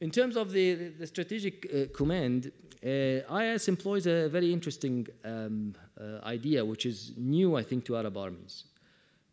[0.00, 2.52] in terms of the, the strategic uh, command,
[2.84, 7.96] uh, IS employs a very interesting um, uh, idea, which is new, I think, to
[7.96, 8.64] Arab armies.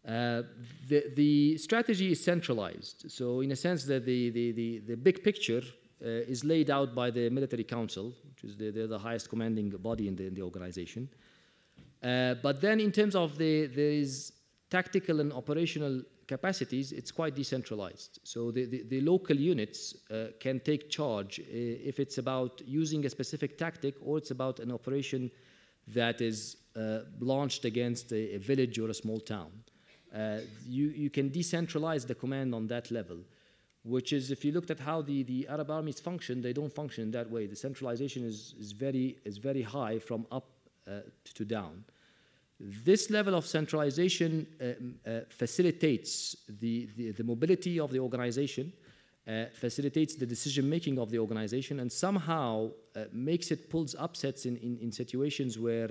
[0.07, 0.43] Uh,
[0.87, 3.09] the, the strategy is centralized.
[3.09, 5.61] So, in a sense, that the, the, the, the big picture
[6.03, 10.07] uh, is laid out by the military council, which is the, the, highest commanding body
[10.07, 11.09] in the, in the organization.
[12.03, 14.33] Uh, but then, in terms of the there is
[14.69, 18.19] tactical and operational capacities, it's quite decentralized.
[18.23, 23.05] So the, the, the local units uh, can take charge uh, if it's about using
[23.05, 25.31] a specific tactic or it's about an operation
[25.87, 29.51] that is uh, launched against a, a, village or a small town.
[30.15, 33.17] Uh, you, you can decentralize the command on that level,
[33.83, 37.11] which is, if you looked at how the, the Arab armies function, they don't function
[37.11, 37.45] that way.
[37.45, 40.47] The centralization is, is, very, is very high from up
[40.87, 41.01] uh,
[41.35, 41.83] to down.
[42.59, 48.71] This level of centralization uh, uh, facilitates the, the, the, mobility of the organization,
[49.27, 54.45] uh, facilitates the decision making of the organization, and somehow uh, makes it pulls upsets
[54.45, 55.89] in, in, in, situations where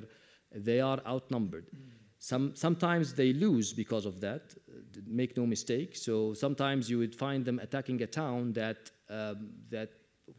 [0.54, 1.66] they are outnumbered.
[1.66, 1.90] Mm.
[2.18, 4.54] Some, sometimes they lose because of that,
[5.06, 5.94] make no mistake.
[5.94, 9.90] So sometimes you would find them attacking a town that, um, that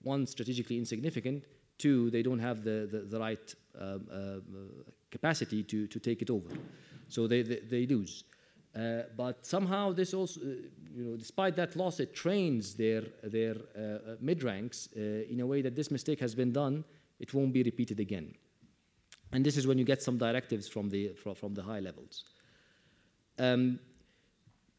[0.01, 1.43] one, strategically insignificant,
[1.77, 6.29] two, they don't have the, the, the right um, uh, capacity to, to take it
[6.29, 6.51] over.
[7.07, 8.23] So they, they, they lose.
[8.75, 10.45] Uh, but somehow this also, uh,
[10.93, 15.39] you know, despite that loss, it trains their, their uh, uh mid ranks uh, in
[15.39, 16.83] a way that this mistake has been done,
[17.19, 18.33] it won't be repeated again.
[19.31, 22.25] And this is when you get some directives from the, from, from the high levels.
[23.39, 23.79] Um,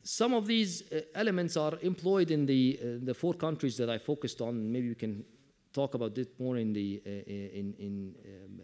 [0.02, 4.40] some of these uh, elements are employed in the, the four countries that I focused
[4.40, 4.72] on.
[4.72, 5.24] Maybe we can
[5.72, 8.60] talk about it more in the, in, in um,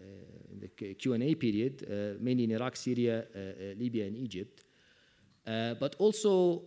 [0.62, 4.64] the Q&A period, uh, mainly in Iraq, Syria, uh, uh, Libya, and Egypt.
[5.44, 6.62] but also,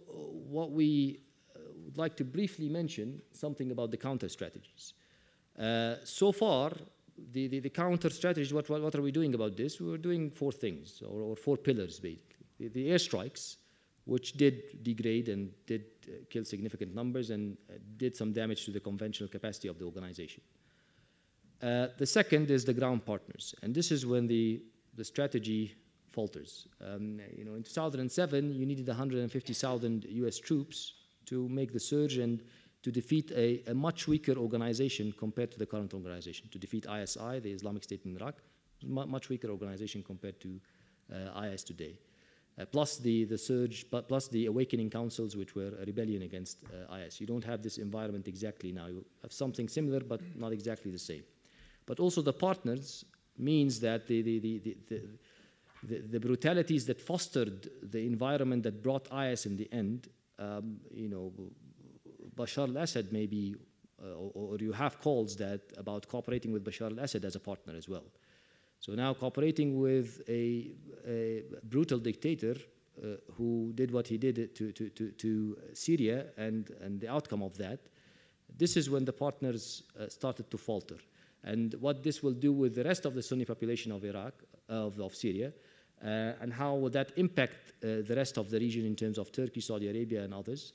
[0.50, 1.20] what we
[1.84, 4.94] would like to briefly mention something about the counter strategies.
[6.04, 6.72] so far,
[7.32, 9.80] the, the, the, counter strategy, what, what, are we doing about this?
[9.80, 12.46] We're doing four things, or, or four pillars, basically.
[12.60, 13.58] The, the, airstrikes,
[14.06, 18.72] which did degrade and did uh, kill significant numbers and uh, did some damage to
[18.72, 20.42] the conventional capacity of the organization.
[21.62, 24.62] Uh, the second is the ground partners, and this is when the,
[24.96, 25.76] the strategy
[26.12, 26.68] falters.
[26.82, 30.38] Um, you know, in 2007, you needed 150,000 U.S.
[30.38, 30.94] troops
[31.26, 32.42] to make the surge and
[32.84, 36.48] to defeat a, a, much weaker organization compared to the current organization.
[36.52, 38.36] To defeat ISI, the Islamic State in Iraq,
[38.84, 40.60] much weaker organization compared to
[41.12, 42.00] uh, IS today.
[42.58, 46.96] Uh, plus the, the surge, plus the awakening councils, which were a rebellion against uh,
[46.96, 47.20] IS.
[47.20, 48.88] You don't have this environment exactly now.
[48.88, 51.24] You have something similar, but not exactly the same.
[51.86, 53.06] But also the partners
[53.38, 54.78] means that the, the, the,
[55.84, 60.08] the, the brutalities that fostered the environment that brought IS in the end,
[60.40, 61.32] um, you know,
[62.36, 63.56] Bashar al-Assad maybe,
[64.04, 67.74] uh, or, or, you have calls that about cooperating with Bashar al-Assad as a partner
[67.76, 68.04] as well.
[68.80, 70.72] So now cooperating with a,
[71.08, 72.56] a brutal dictator
[73.02, 77.42] uh, who did what he did to, to, to, to, Syria and, and the outcome
[77.42, 77.80] of that,
[78.58, 80.98] this is when the partners uh, started to falter
[81.46, 84.34] and what this will do with the rest of the Sunni population of Iraq,
[84.68, 85.54] of, of Syria,
[86.04, 89.32] uh, and how will that impact uh, the rest of the region in terms of
[89.32, 90.74] Turkey, Saudi Arabia, and others.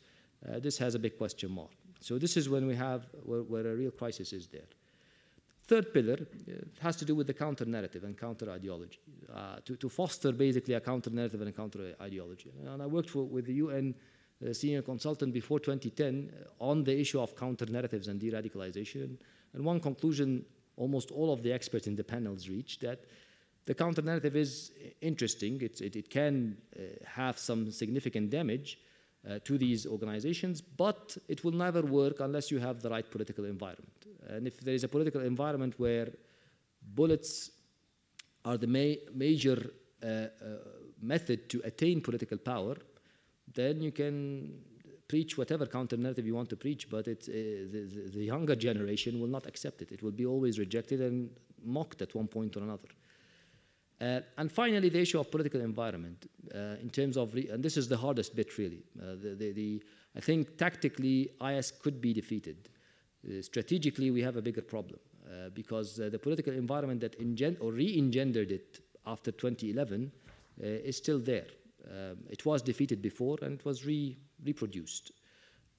[0.48, 1.70] Uh, this has a big question mark.
[2.00, 4.68] So this is when we have where, where a real crisis is there.
[5.64, 8.98] Third pillar uh, has to do with the counter narrative and counter ideology,
[9.32, 12.50] uh, to, to, foster basically a counter narrative and a counter ideology.
[12.64, 13.94] And I worked for, with the UN
[14.44, 19.16] uh, senior consultant before 2010 on the issue of counter narratives and de radicalization.
[19.52, 20.44] And one conclusion
[20.80, 23.00] almost all of the experts in the panels reach that
[23.66, 25.60] the counter narrative is interesting.
[25.60, 28.78] It, it, it can uh, have some significant damage
[29.28, 33.44] uh, to these organizations, but it will never work unless you have the right political
[33.44, 34.06] environment.
[34.28, 36.08] And if there is a political environment where
[36.94, 37.50] bullets
[38.44, 39.58] are the ma major
[40.02, 40.28] uh, uh
[41.02, 42.76] method to attain political power,
[43.54, 44.54] then you can
[45.10, 49.20] preach whatever counter narrative you want to preach, but it's, uh, the, the, younger generation
[49.20, 49.90] will not accept it.
[49.90, 51.30] It will be always rejected and
[51.64, 52.90] mocked at one point or another.
[54.00, 57.88] Uh, and finally, the issue of political environment, uh, in terms of, and this is
[57.88, 58.84] the hardest bit really.
[59.02, 59.82] Uh, the, the, the,
[60.16, 62.68] I think tactically, IS could be defeated.
[63.26, 67.72] Uh, strategically, we have a bigger problem uh, because the political environment that ingen- or
[67.72, 70.12] re-engendered it after 2011
[70.62, 71.46] is still there.
[71.90, 75.12] Um, it was defeated before and it was re reproduced.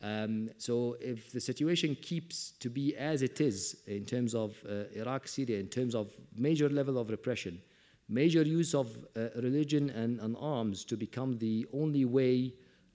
[0.04, 4.86] Um, so if the situation keeps to be as it is in terms of uh,
[4.96, 7.62] Iraq, Syria, in terms of major level of repression,
[8.10, 12.52] major use of uh, religion and, and, arms to become the only way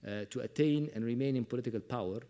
[0.06, 2.20] uh, to attain and remain in political power,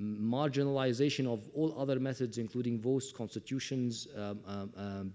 [0.00, 5.14] marginalization of all other methods, including votes, constitutions, um, um, um,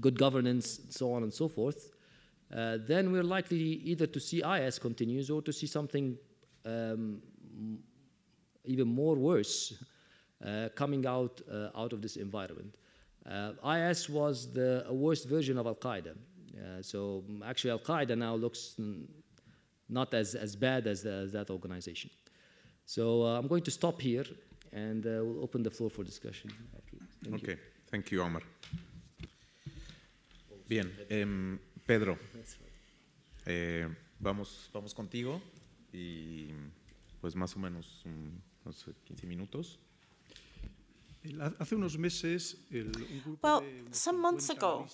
[0.00, 1.92] good governance, so on and so forth,
[2.54, 6.16] uh, then we're likely either to see IS continues or to see something
[6.66, 7.22] um,
[8.64, 9.72] even more worse
[10.44, 12.74] uh, coming out uh, out of this environment.
[13.24, 16.12] Uh, IS was the worst version of Al Qaeda.
[16.12, 18.76] Uh, so actually, Al Qaeda now looks
[19.88, 22.10] not as, as bad as, the, as that organization.
[22.84, 24.24] So uh, I'm going to stop here
[24.72, 26.50] and we'll open the floor for discussion.
[27.24, 27.58] Thank okay, you.
[27.90, 28.42] thank you, Omar.
[30.68, 32.18] Bien, um, Pedro,
[33.46, 33.86] eh,
[34.20, 35.40] vamos, vamos contigo
[35.92, 36.52] y
[37.20, 39.78] pues más o menos un, no sé, 15 minutos.
[43.42, 44.86] Well, some months ago,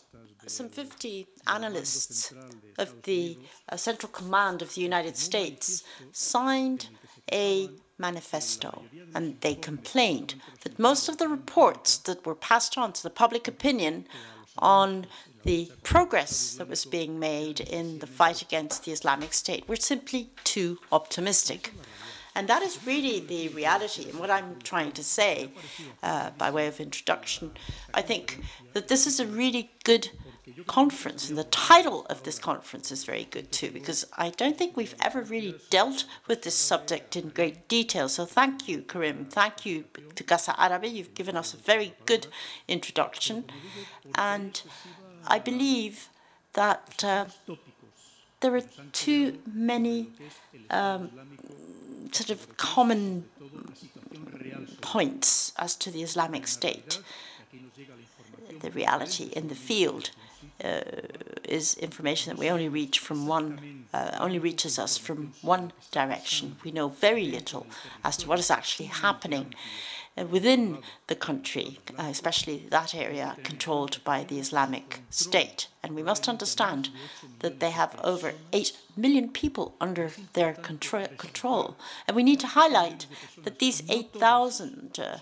[0.46, 2.32] some 50 analysts
[2.78, 3.36] of the
[3.68, 6.88] uh, Central Command of the United States signed
[7.30, 7.68] a
[7.98, 8.82] manifesto,
[9.14, 13.46] and they complained that most of the reports that were passed on to the public
[13.46, 14.06] opinion
[14.58, 15.06] on
[15.44, 20.30] the progress that was being made in the fight against the Islamic State were simply
[20.44, 21.72] too optimistic.
[22.34, 24.08] And that is really the reality.
[24.08, 25.50] And what I'm trying to say,
[26.02, 27.52] uh, by way of introduction,
[27.92, 28.40] I think
[28.72, 30.10] that this is a really good
[30.66, 31.28] conference.
[31.28, 34.94] And the title of this conference is very good too, because I don't think we've
[35.00, 38.08] ever really dealt with this subject in great detail.
[38.08, 39.26] So thank you, Karim.
[39.26, 39.84] Thank you
[40.14, 40.90] to Casa Árabe.
[40.90, 42.26] You've given us a very good
[42.66, 43.44] introduction.
[44.14, 44.62] And
[45.26, 46.08] I believe
[46.54, 47.26] that uh,
[48.40, 48.62] there are
[48.92, 50.10] too many
[50.70, 51.10] um,
[52.12, 53.24] sort of common
[54.80, 57.00] points as to the Islamic State.
[58.60, 60.10] The reality in the field
[60.62, 60.80] uh,
[61.44, 66.56] is information that we only reach from one, uh, only reaches us from one direction.
[66.64, 67.66] We know very little
[68.04, 69.54] as to what is actually happening
[70.30, 75.68] within the country, uh, especially that area controlled by the Islamic State.
[75.82, 76.90] And we must understand
[77.40, 81.76] that they have over 8 million people under their control.
[82.06, 83.06] And we need to highlight
[83.42, 85.18] that these 8,000 uh,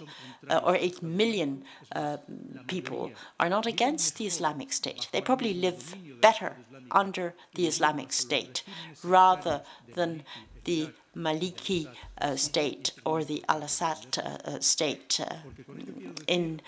[0.51, 2.19] uh, or 8 million uh,
[2.67, 5.09] people are not against the Islamic State.
[5.13, 6.57] They probably live better
[6.91, 8.63] under the Islamic State
[9.03, 9.63] rather
[9.95, 10.25] than
[10.65, 11.89] the Maliki
[12.21, 15.37] uh, state or the Al Assad uh, uh, state uh,
[16.27, 16.61] in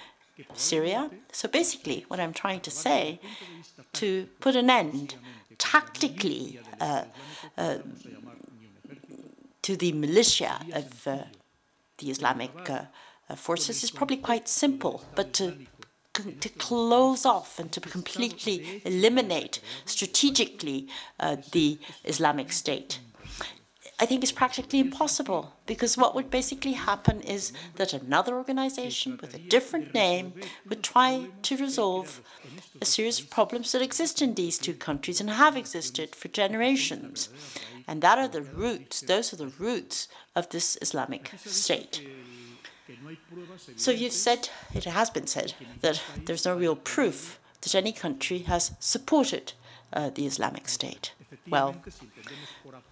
[0.54, 1.10] Syria.
[1.30, 3.20] So basically, what I'm trying to say,
[3.94, 5.14] to put an end
[5.58, 7.04] tactically uh,
[9.62, 12.50] to the militia of the Islamic
[13.36, 15.54] forces is probably quite simple, but to
[16.12, 20.86] to close off and to completely eliminate strategically
[21.18, 23.00] uh, the Islamic State.
[24.02, 29.32] I think is practically impossible because what would basically happen is that another organization with
[29.32, 30.32] a different name
[30.68, 32.20] would try to resolve
[32.80, 37.28] a series of problems that exist in these two countries and have existed for generations.
[37.86, 42.04] And that are the roots, those are the roots of this Islamic State.
[43.76, 48.38] So you've said, it has been said, that there's no real proof that any country
[48.38, 49.52] has supported
[49.92, 51.12] uh, the Islamic State.
[51.48, 51.76] Well,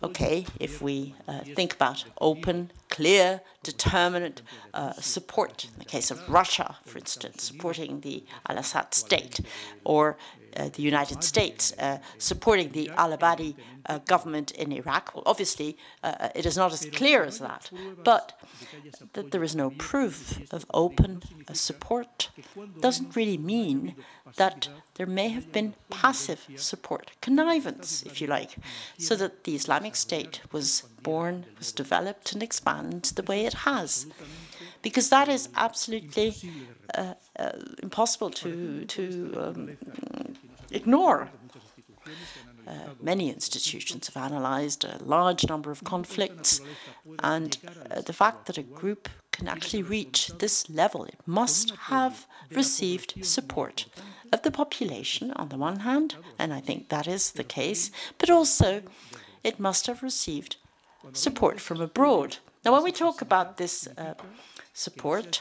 [0.03, 4.43] okay, if we uh, think about open, clear, determined
[4.75, 9.41] uh, support, in the case of Russia, for instance, supporting the al-Assad state,
[9.85, 10.17] or
[10.57, 13.55] the United States uh, supporting the al-Abadi
[13.87, 15.15] uh, government in Iraq.
[15.15, 17.71] Well, obviously, uh, it is not as clear as that,
[18.05, 18.39] but
[19.15, 22.31] that there is no proof of open uh, support
[22.81, 23.95] doesn't really mean
[24.37, 28.57] that there may have been passive support, connivance, if you like,
[28.99, 34.07] so that the Islamic State was born, was developed, and expanded the way it has
[34.83, 36.35] because that is absolutely
[36.95, 39.77] uh, uh, impossible to to um,
[40.71, 41.31] ignore.
[42.67, 46.61] Uh, many institutions have analyzed a large number of conflicts,
[47.21, 47.59] and
[47.91, 53.15] uh, the fact that a group can actually reach this level, it must have received
[53.25, 53.87] support
[54.33, 58.31] of the population on the one hand, and I think that is the case, but
[58.31, 58.83] also
[59.43, 60.57] it must have received
[61.13, 62.37] support from abroad.
[62.65, 64.15] Now, when we talk about this uh,
[64.75, 65.41] support,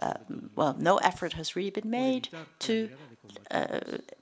[0.00, 0.14] uh,
[0.56, 2.28] well, no effort has really been made
[2.60, 2.90] to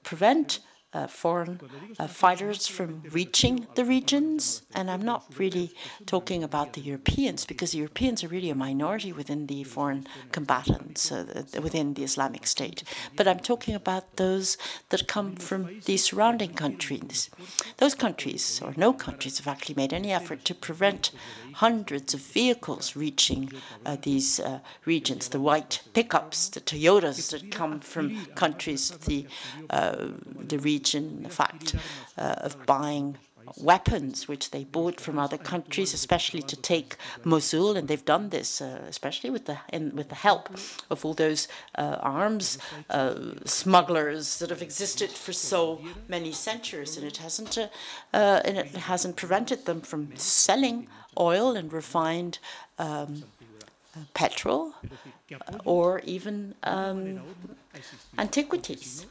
[0.03, 0.59] prevent
[0.93, 1.59] uh, foreign
[1.99, 4.63] uh, fighters from reaching the regions.
[4.75, 5.71] And I'm not really
[6.05, 11.11] talking about the Europeans, because the Europeans are really a minority within the foreign combatants
[11.11, 12.83] uh, within the Islamic State.
[13.15, 14.57] But I'm talking about those
[14.89, 17.29] that come from the surrounding countries.
[17.77, 21.11] Those countries, or no countries, have actually made any effort to prevent
[21.53, 23.51] hundreds of vehicles reaching
[23.85, 29.25] uh, these uh, regions, the white pickups, the Toyotas that come from countries, of the,
[29.69, 30.07] uh,
[30.47, 31.75] the region, the fact
[32.17, 33.17] uh, of buying
[33.57, 38.61] weapons which they bought from other countries, especially to take Mosul, and they've done this,
[38.61, 40.49] uh, especially with the in, with the help
[40.89, 42.57] of all those uh, arms
[42.89, 47.67] uh, smugglers that have existed for so many centuries, and it hasn't uh,
[48.13, 50.87] uh, and it hasn't prevented them from selling
[51.19, 52.39] oil and refined
[52.79, 53.23] um,
[53.95, 54.73] uh, petrol,
[55.65, 57.19] or even um,
[58.17, 59.05] antiquities.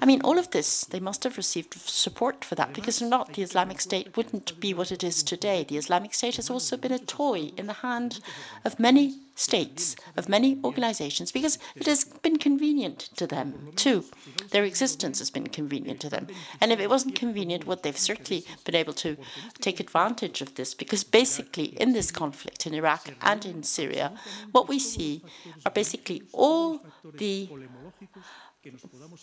[0.00, 3.42] I mean, all of this, they must have received support for that, because not, the
[3.42, 5.64] Islamic State wouldn't be what it is today.
[5.64, 8.20] The Islamic State has also been a toy in the hand
[8.64, 14.04] of many states, of many organizations, because it has been convenient to them, too.
[14.50, 16.28] Their existence has been convenient to them.
[16.60, 19.16] And if it wasn't convenient, would they've certainly been able to
[19.60, 24.12] take advantage of this, because basically in this conflict in Iraq and in Syria,
[24.52, 25.22] what we see
[25.66, 26.80] are basically all
[27.12, 27.48] the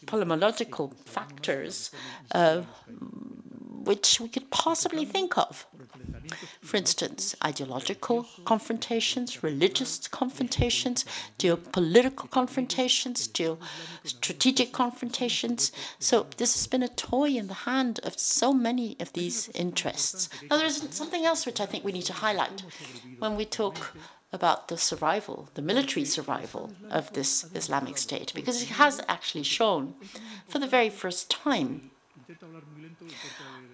[0.05, 1.91] polemological factors
[2.33, 2.61] uh,
[3.83, 5.65] which we could possibly think of.
[6.61, 11.05] For instance, ideological confrontations, religious confrontations,
[11.37, 15.71] geopolitical confrontations, geostrategic confrontations.
[15.99, 20.29] So this has been a toy in the hand of so many of these interests.
[20.49, 22.63] Now, there's something else which I think we need to highlight
[23.19, 23.95] when we talk
[24.33, 29.93] about the survival, the military survival of this Islamic State, because it has actually shown
[30.47, 31.90] for the very first time.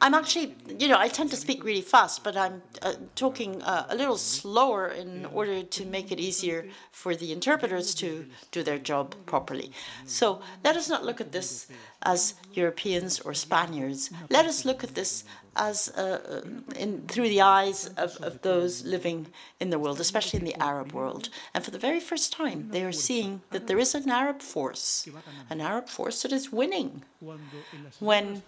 [0.01, 3.87] I'm actually, you know, I tend to speak really fast, but I'm uh, talking uh,
[3.89, 8.77] a little slower in order to make it easier for the interpreters to do their
[8.77, 9.71] job properly.
[10.05, 11.67] So let us not look at this
[12.03, 14.11] as Europeans or Spaniards.
[14.29, 15.23] Let us look at this
[15.57, 16.41] as uh, uh,
[16.75, 19.27] in, through the eyes of, of those living
[19.59, 21.29] in the world, especially in the Arab world.
[21.53, 25.07] And for the very first time, they are seeing that there is an Arab force,
[25.49, 27.03] an Arab force that is winning.
[27.99, 28.43] When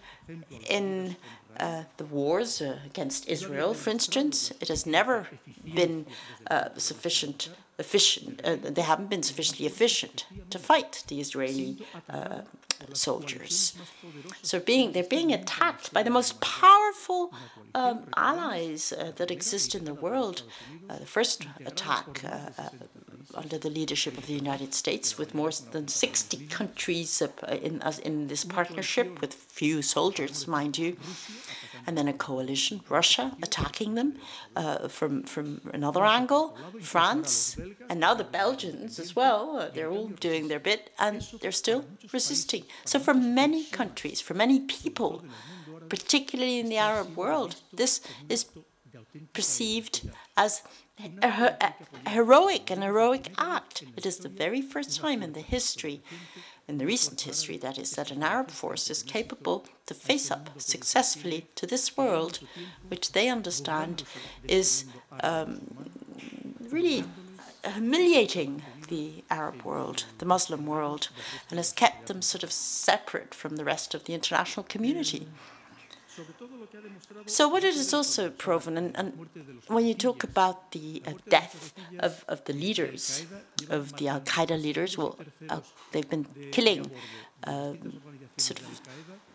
[0.68, 1.16] in
[1.58, 5.28] uh, the wars uh, against Israel, for instance, it has never
[5.74, 6.06] been
[6.50, 8.40] uh, sufficient efficient.
[8.44, 11.78] Uh, they haven't been sufficiently efficient to fight the Israeli
[12.10, 12.42] uh,
[12.92, 13.74] soldiers.
[14.42, 17.32] So being they're being attacked by the most powerful
[17.74, 20.42] um, allies uh, that exist in the world.
[20.88, 22.22] The first attack
[23.34, 27.22] under the leadership of the United States, with more than 60 countries
[27.62, 30.96] in in this partnership, with few soldiers, mind you
[31.86, 34.14] and then a coalition, Russia attacking them
[34.56, 37.56] uh, from from another angle, France,
[37.88, 39.56] and now the Belgians as well.
[39.58, 42.64] Uh, they're all doing their bit, and they're still resisting.
[42.84, 45.24] So for many countries, for many people,
[45.88, 48.46] particularly in the Arab world, this is
[49.32, 50.62] perceived as
[51.22, 51.74] a,
[52.08, 53.84] heroic, an heroic act.
[53.96, 56.02] It is the very first time in the history
[56.70, 60.48] in the recent history, that is, that an Arab force is capable to face up
[60.56, 62.38] successfully to this world,
[62.86, 64.04] which they understand
[64.46, 64.84] is
[65.24, 65.60] um,
[66.70, 67.02] really
[67.74, 71.08] humiliating the Arab world, the Muslim world,
[71.50, 75.26] and has kept them sort of separate from the rest of the international community.
[77.26, 79.26] So what it has also proven, and, and
[79.68, 83.26] when you talk about the uh, death of, of the leaders,
[83.68, 85.16] of the Al-Qaeda leaders, well,
[85.48, 85.60] uh,
[85.92, 86.90] they've been killing
[87.44, 87.72] uh,
[88.36, 88.80] sort of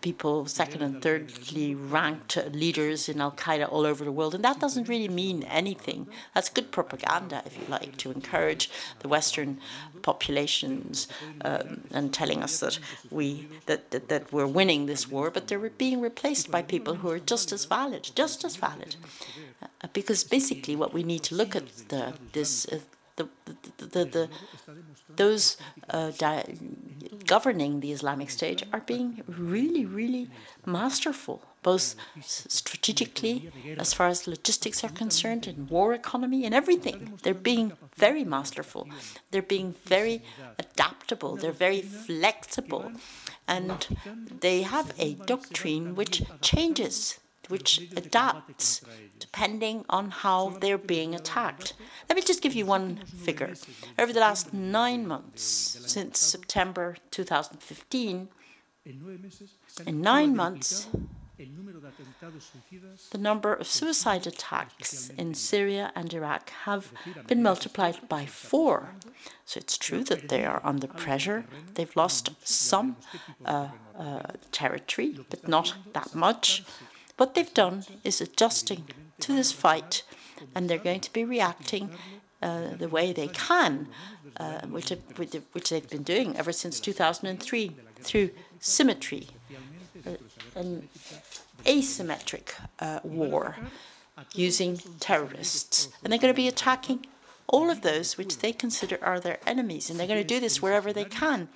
[0.01, 4.35] people, second and thirdly ranked leaders in Al Qaeda all over the world.
[4.35, 6.07] And that doesn't really mean anything.
[6.33, 9.59] That's good propaganda, if you like, to encourage the Western
[10.03, 11.07] populations
[11.43, 12.77] um, and telling us that
[13.09, 17.09] we that, that, that we're winning this war, but they're being replaced by people who
[17.09, 18.95] are just as valid, just as valid.
[19.61, 22.79] Uh, because basically, what we need to look at the, this uh,
[23.17, 24.29] the, the, the, the,
[25.15, 25.57] those
[25.89, 26.11] uh,
[27.25, 30.29] governing the Islamic State are being really, really
[30.65, 37.17] masterful, both strategically, as far as logistics are concerned, in war economy, and everything.
[37.23, 38.87] They're being very masterful.
[39.31, 40.21] They're being very
[40.59, 41.37] adaptable.
[41.37, 42.91] They're very flexible.
[43.47, 43.87] And
[44.41, 48.81] they have a doctrine which changes which adapts
[49.19, 51.73] depending on how they're being attacked.
[52.09, 53.53] Let me just give you one figure.
[53.97, 55.43] Over the last nine months,
[55.85, 58.29] since September 2015,
[59.87, 60.87] In nine months,
[63.11, 66.93] the number of suicide attacks in Syria and Iraq have
[67.27, 68.91] been multiplied by four.
[69.45, 71.45] So it's true that they are under pressure.
[71.73, 72.95] They've lost some
[73.45, 74.21] uh, uh,
[74.51, 76.63] territory, but not that much.
[77.17, 78.85] What they've done is adjusting
[79.21, 80.03] to this fight,
[80.53, 81.89] and they're going to be reacting
[82.41, 83.87] uh, the way they can,
[84.37, 84.91] uh, which,
[85.53, 89.27] which they've been doing ever since 2003 through symmetry,
[90.05, 90.11] uh,
[90.55, 90.89] an
[91.65, 93.55] asymmetric uh, war
[94.33, 95.89] using terrorists.
[96.03, 97.05] And they're going to be attacking
[97.47, 100.61] all of those which they consider are their enemies, and they're going to do this
[100.61, 101.47] wherever they can.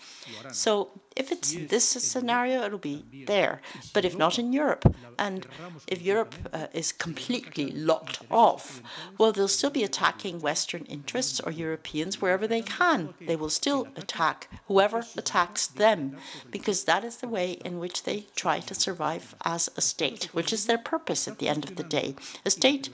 [0.51, 0.89] So
[1.19, 3.61] if it's this scenario, it'll be there,
[3.93, 5.45] but if not in Europe, and
[5.85, 8.81] if Europe uh, is completely locked off,
[9.17, 13.13] well, they'll still be attacking Western interests or Europeans wherever they can.
[13.19, 16.15] They will still attack whoever attacks them,
[16.51, 20.53] because that is the way in which they try to survive as a state, which
[20.53, 22.15] is their purpose at the end of the day.
[22.45, 22.89] A state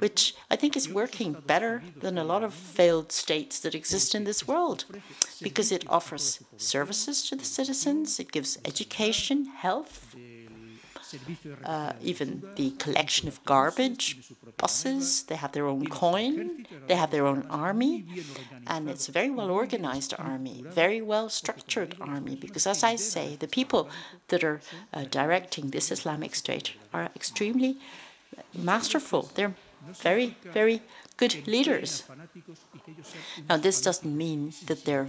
[0.00, 4.24] which I think is working better than a lot of failed states that exist in
[4.24, 4.86] this world
[5.40, 10.14] because it offers services to the citizens, it gives education, health,
[11.64, 17.26] uh, even the collection of garbage, buses, they have their own coin, they have their
[17.26, 18.04] own army,
[18.66, 23.36] and it's a very well organized army, very well structured army, because as I say,
[23.36, 23.88] the people
[24.28, 24.60] that are
[24.92, 27.78] uh, directing this Islamic State are extremely
[28.54, 29.30] masterful.
[29.34, 29.54] They're
[29.88, 30.82] very, very
[31.20, 31.90] good leaders.
[33.48, 35.08] Now, this doesn't mean that they're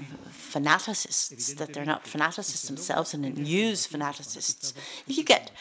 [0.53, 3.23] fanaticists, that they're not fanaticists themselves and
[3.65, 4.73] use fanaticists.
[5.07, 5.51] If you get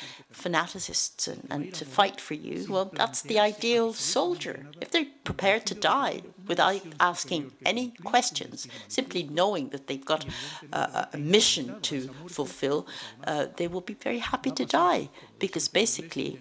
[0.44, 4.56] fanaticists and, and, to fight for you, well, that's the ideal soldier.
[4.80, 10.24] If they're prepared to die without asking any questions, simply knowing that they've got
[10.72, 11.96] uh, a mission to
[12.38, 12.88] fulfill,
[13.24, 16.40] uh, they will be very happy to die because basically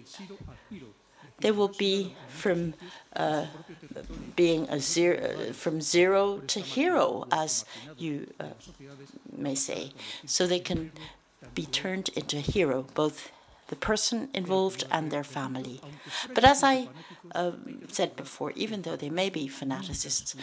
[1.40, 2.74] they will be from
[3.16, 3.46] uh,
[4.36, 7.64] being a zero, from zero to hero, as
[7.98, 8.46] you uh,
[9.36, 9.92] may say.
[10.26, 10.92] So they can
[11.54, 13.32] be turned into a hero, both
[13.68, 15.80] the person involved and their family.
[16.34, 16.88] But as I
[17.34, 17.52] uh,
[17.88, 20.34] said before, even though they may be fanaticists,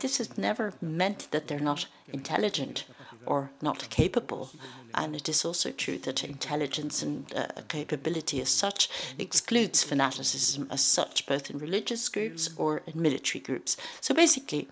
[0.00, 2.84] this has never meant that they're not intelligent
[3.26, 4.50] or not capable.
[4.94, 10.82] And it is also true that intelligence and uh, capability as such excludes fanaticism as
[10.82, 13.76] such, both in religious groups or in military groups.
[14.00, 14.68] So basically,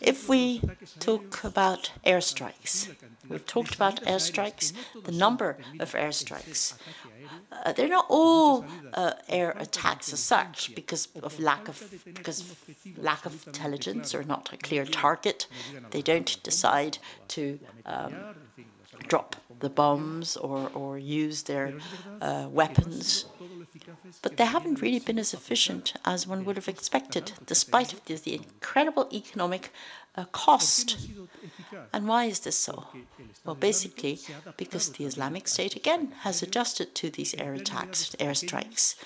[0.00, 0.62] if we
[0.98, 2.88] talk about airstrikes,
[3.28, 4.72] we've talked about airstrikes,
[5.04, 6.74] the number of airstrikes.
[7.52, 8.64] Uh, they're not all
[8.94, 11.76] uh, air attacks as such because of lack of
[12.14, 12.56] because of
[12.96, 15.46] lack of intelligence or not a clear target.
[15.90, 18.14] They don't decide to um,
[19.08, 21.74] drop the bombs or, or use their
[22.20, 23.26] uh, weapons.
[24.22, 28.34] But they haven't really been as efficient as one would have expected, despite the, the
[28.34, 29.72] incredible economic
[30.16, 30.96] uh, cost.
[31.92, 32.86] And why is this so?
[33.44, 34.18] Well, basically,
[34.56, 38.96] because the Islamic State, again, has adjusted to these air attacks, airstrikes,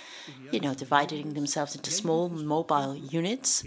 [0.51, 3.65] you know, dividing themselves into small mobile units.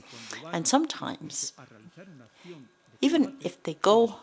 [0.52, 1.54] And sometimes,
[3.02, 4.16] even if they go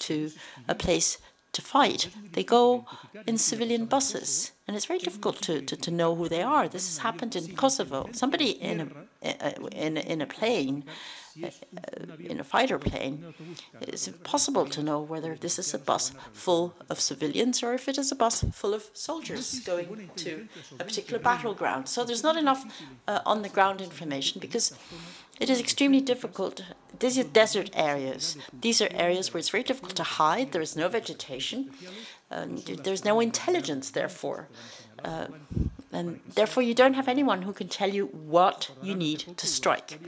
[0.00, 0.30] to
[0.68, 1.18] a place
[1.54, 2.08] to fight.
[2.32, 2.84] They go
[3.26, 6.68] in civilian buses, and it's very difficult to, to, to know who they are.
[6.68, 8.08] This has happened in Kosovo.
[8.12, 8.92] Somebody in
[9.22, 10.84] a, in, in a plane
[12.18, 13.34] in a fighter plane,
[13.80, 17.98] it's impossible to know whether this is a bus full of civilians or if it
[17.98, 20.46] is a bus full of soldiers going to
[20.78, 21.88] a particular battleground.
[21.88, 22.64] So there's not enough
[23.08, 24.76] uh, on the ground information because
[25.40, 26.62] it is extremely difficult.
[27.00, 28.36] These are desert areas.
[28.60, 30.52] These are areas where it's very difficult to hide.
[30.52, 31.70] There is no vegetation.
[32.30, 34.48] there's no intelligence, therefore.
[35.04, 35.26] Uh,
[35.92, 39.98] and therefore, you don't have anyone who can tell you what you need to strike.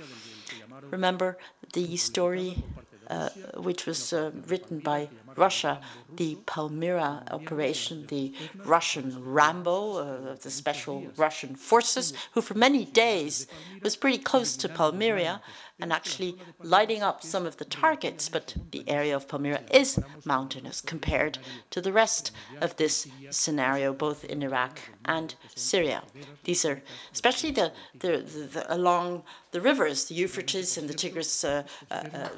[0.90, 1.38] Remember
[1.72, 2.62] the story
[3.08, 5.80] uh, which was uh, written by Russia,
[6.16, 13.46] the Palmyra operation, the Russian Rambo, uh, the special Russian forces, who for many days
[13.82, 15.40] was pretty close to Palmyra
[15.78, 20.80] and actually lighting up some of the targets, but the area of Palmyra is mountainous
[20.80, 21.38] compared
[21.70, 26.02] to the rest of this scenario, both in Iraq and Syria.
[26.44, 31.44] These are especially the, the, the, the along the rivers, the Euphrates and the Tigris
[31.44, 32.28] uh, uh, uh,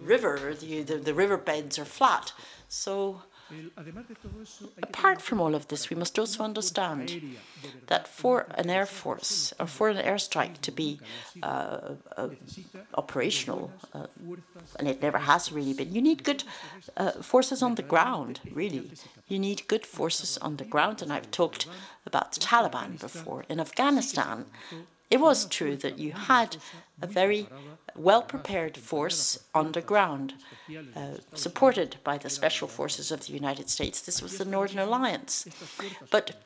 [0.00, 2.32] River, the, the, the river beds are flat.
[2.68, 3.22] So
[4.82, 7.36] Apart from all of this, we must also understand
[7.86, 11.00] that for an air force or for an airstrike to be
[11.42, 12.28] uh, uh,
[12.94, 14.06] operational, uh,
[14.78, 16.44] and it never has really been, you need good
[16.96, 18.90] uh, forces on the ground, really.
[19.28, 21.66] You need good forces on the ground, and I've talked
[22.06, 23.44] about the Taliban before.
[23.48, 24.46] In Afghanistan,
[25.10, 26.56] it was true that you had
[27.00, 27.48] a very
[27.96, 30.34] well prepared force on the ground,
[30.96, 34.00] uh, supported by the special forces of the United States.
[34.00, 35.46] This was the Northern Alliance.
[36.10, 36.36] But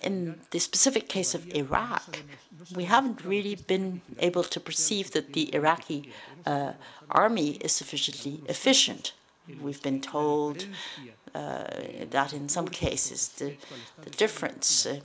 [0.00, 2.18] in the specific case of Iraq,
[2.74, 6.10] we haven't really been able to perceive that the Iraqi
[6.46, 6.72] uh,
[7.10, 9.12] army is sufficiently efficient.
[9.60, 10.66] We've been told
[11.34, 11.64] uh,
[12.10, 13.54] that in some cases the,
[14.02, 15.00] the difference uh,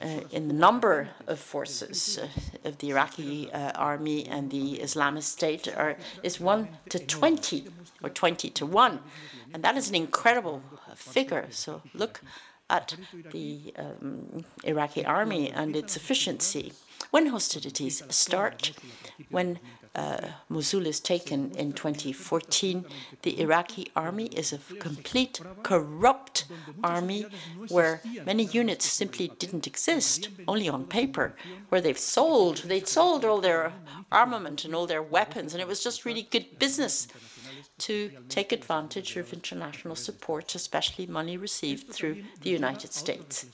[0.00, 2.18] uh, in the number of forces
[2.64, 7.66] of the Iraqi army and the Islamist State are, is 1 to 20
[8.02, 9.00] or 20 to 1.
[9.52, 10.62] And that is an incredible
[10.94, 11.46] figure.
[11.50, 12.20] So look
[12.70, 12.96] at
[13.32, 16.72] the um, Iraqi army and its efficiency.
[17.10, 18.72] When hostilities start,
[19.30, 20.18] when uh, Uh,
[20.48, 22.84] Mosul is taken in 2014,
[23.22, 26.46] the Iraqi army is a complete corrupt
[26.82, 27.26] army
[27.68, 31.36] where many units simply didn't exist, only on paper,
[31.68, 33.72] where they've sold, they'd sold all their
[34.10, 37.06] armament and all their weapons, and it was just really good business
[37.78, 43.46] to take advantage of international support, especially money received through the United States.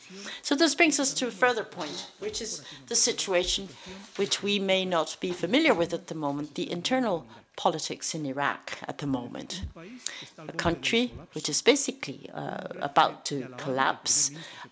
[0.42, 3.68] So this brings us to a further point, which is the situation
[4.16, 8.78] which we may not be familiar with at the moment, the internal politics in Iraq
[8.88, 9.64] at the moment.
[10.38, 14.30] A country which is basically uh, about to collapse,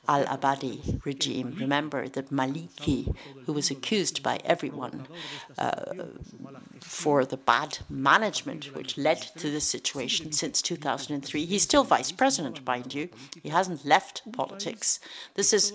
[0.08, 1.54] Al Abadi regime.
[1.58, 3.14] Remember that Maliki,
[3.44, 5.06] who was accused by everyone
[5.58, 5.92] uh,
[6.80, 12.64] for the bad management which led to this situation since 2003, he's still vice president,
[12.66, 13.08] mind you.
[13.42, 15.00] He hasn't left politics.
[15.34, 15.72] This is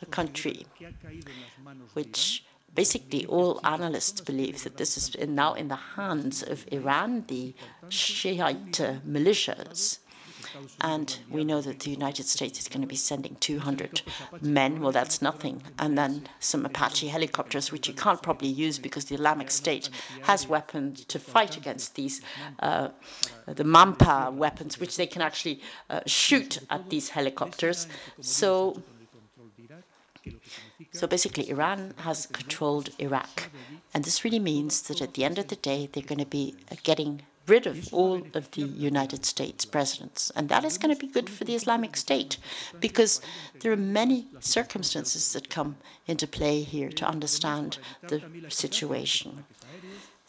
[0.00, 0.66] a country
[1.94, 2.44] which
[2.74, 7.54] basically all analysts believe that this is now in the hands of Iran, the
[7.88, 9.98] Shiite militias.
[10.80, 14.02] And we know that the United States is going to be sending 200
[14.40, 14.80] men.
[14.80, 15.62] Well, that's nothing.
[15.78, 19.90] And then some Apache helicopters, which you can't probably use because the Islamic State
[20.22, 22.20] has weapons to fight against these,
[22.60, 22.90] uh,
[23.46, 25.60] the Mampa weapons, which they can actually
[25.90, 27.88] uh, shoot at these helicopters.
[28.20, 28.80] So
[30.92, 33.50] so basically, Iran has controlled Iraq.
[33.92, 36.54] And this really means that at the end of the day, they're going to be
[36.70, 40.32] uh, getting rid of all of the United States presidents.
[40.34, 42.38] And that is going to be good for the Islamic State
[42.80, 43.20] because
[43.60, 45.76] there are many circumstances that come
[46.06, 47.78] into play here to understand
[48.08, 49.44] the situation.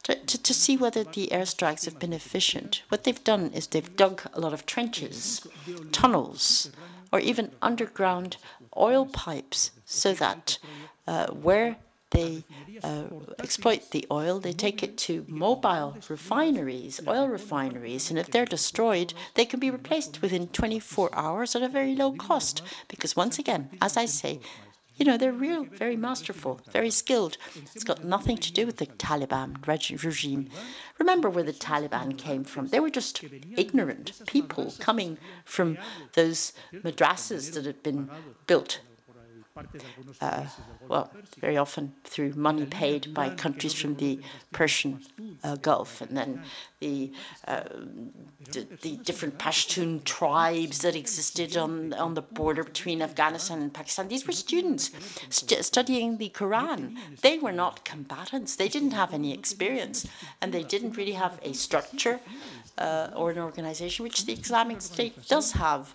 [0.03, 2.83] To, to, to, see whether the airstrikes have been efficient.
[2.89, 5.47] What they've done is they've dug a lot of trenches,
[5.91, 6.69] tunnels,
[7.15, 8.35] or even underground
[8.75, 10.57] oil pipes so that
[11.07, 11.77] uh, where
[12.09, 12.43] they
[12.83, 13.05] uh,
[13.39, 19.13] exploit the oil, they take it to mobile refineries, oil refineries, and if they're destroyed,
[19.35, 22.61] they can be replaced within 24 hours at a very low cost.
[22.89, 24.41] Because once again, as I say,
[24.95, 27.37] you know, they're real, very masterful, very skilled.
[27.73, 30.49] It's got nothing to do with the Taliban regime.
[30.99, 32.67] Remember where the Taliban came from.
[32.67, 33.23] They were just
[33.57, 35.77] ignorant people coming from
[36.13, 38.09] those madrasas that had been
[38.47, 38.79] built
[40.21, 40.45] uh,
[40.89, 44.19] well, very often through money paid by countries from the
[44.51, 44.99] Persian
[45.43, 46.41] uh, Gulf, and then
[46.81, 47.13] the,
[47.47, 47.61] uh,
[48.51, 54.09] the, the different Pashtun tribes that existed on on the border between Afghanistan and Pakistan.
[54.09, 54.91] These were students
[55.29, 56.97] st studying the Quran.
[57.21, 58.57] They were not combatants.
[58.57, 60.05] They didn't have any experience,
[60.41, 62.19] and they didn't really have a structure
[62.77, 65.93] uh, or an organization, which the Islamic State does have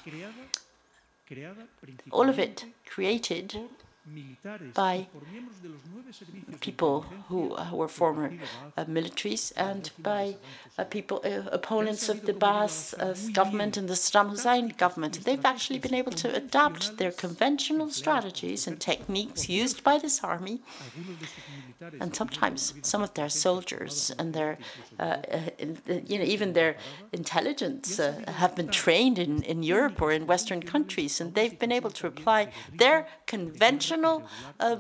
[2.11, 3.57] all of it created
[4.75, 5.07] by
[6.61, 8.33] people who uh, were former
[8.77, 10.37] uh, militaries and by
[10.79, 15.25] uh, people, uh, opponents of the Baath government and the Saddam Hussein government.
[15.25, 20.61] They've actually been able to adapt their conventional strategies and techniques used by this army
[22.01, 24.59] and sometimes some of their soldiers and their,
[24.99, 25.41] uh, uh
[26.07, 26.77] you know, even their
[27.13, 31.73] intelligence uh, have been trained in, in Europe or in Western countries, and they've been
[31.73, 34.00] able to apply their conventional
[34.61, 34.77] uh,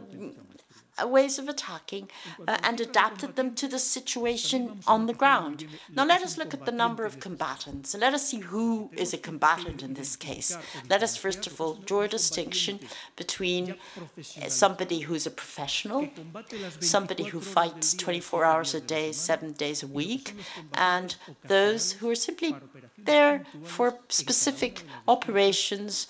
[1.08, 2.08] ways of attacking
[2.46, 5.66] uh, and adapted them to the situation on the ground.
[5.94, 9.12] Now let us look at the number of combatants and let us see who is
[9.12, 10.56] a combatant in this case.
[10.88, 12.80] Let us first of all draw a distinction
[13.16, 13.76] between
[14.18, 16.08] uh, somebody who's a professional,
[16.80, 20.34] somebody who fights 24 hours a day, seven days a week,
[20.74, 22.54] and those who are simply
[22.98, 26.06] there for specific operations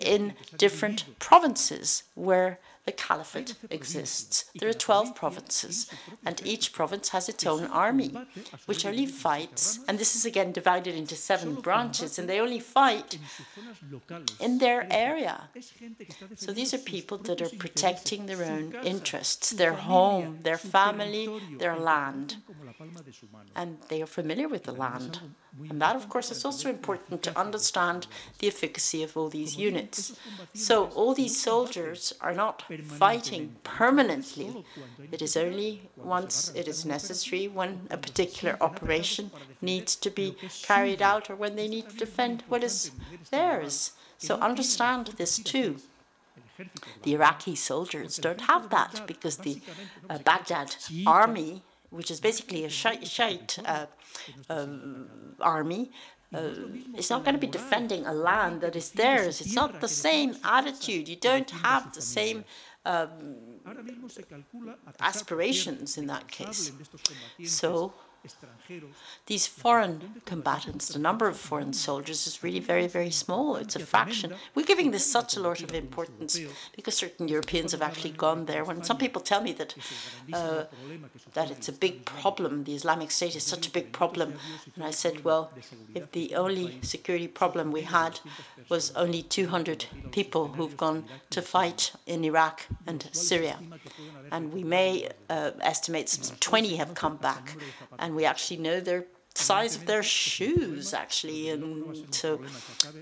[0.00, 2.58] in different provinces where
[2.88, 4.46] the caliphate exists.
[4.58, 5.76] There are 12 provinces,
[6.24, 8.10] and each province has its own army,
[8.64, 13.18] which only fights, and this is again divided into seven branches, and they only fight
[14.40, 15.36] in their area.
[16.44, 21.24] So these are people that are protecting their own interests, their home, their family,
[21.62, 22.36] their land,
[23.54, 25.20] and they are familiar with the land.
[25.68, 28.06] And that, of course, is also important to understand
[28.38, 30.18] the efficacy of all these units.
[30.54, 34.64] So all these soldiers are not fighting permanently.
[35.10, 39.30] It is only once it is necessary, when a particular operation
[39.60, 42.90] needs to be carried out or when they need to defend what is
[43.30, 43.92] theirs.
[44.18, 45.76] So understand this too.
[47.04, 49.60] The Iraqi soldiers don't have that because the
[50.10, 50.74] uh, Baghdad
[51.06, 53.86] army, which is basically a Shiite uh,
[54.50, 54.66] uh,
[55.40, 55.90] army,
[56.34, 56.50] uh,
[56.94, 59.40] it's not going to be defending a land that is theirs.
[59.40, 61.08] It's not the same attitude.
[61.08, 62.44] You don't have the same
[62.84, 63.36] um,
[65.00, 66.72] aspirations in that case.
[67.44, 67.94] So
[69.26, 73.56] these foreign combatants, the number of foreign soldiers is really very, very small.
[73.56, 74.34] It's a fraction.
[74.54, 76.38] We're giving this such a lot of importance
[76.76, 78.64] because certain Europeans have actually gone there.
[78.64, 79.74] When some people tell me that
[80.32, 80.64] uh,
[81.34, 84.34] that it's a big problem, the Islamic State is such a big problem,
[84.74, 85.50] and I said, well,
[85.94, 88.20] if the only security problem we had
[88.68, 93.58] was only 200 people who've gone to fight in Iraq and Syria,
[94.30, 97.56] and we may uh, estimate some 20 have come back,
[97.98, 99.04] and we actually know their
[99.34, 101.50] size of their shoes, actually.
[101.50, 101.62] And
[102.14, 102.40] so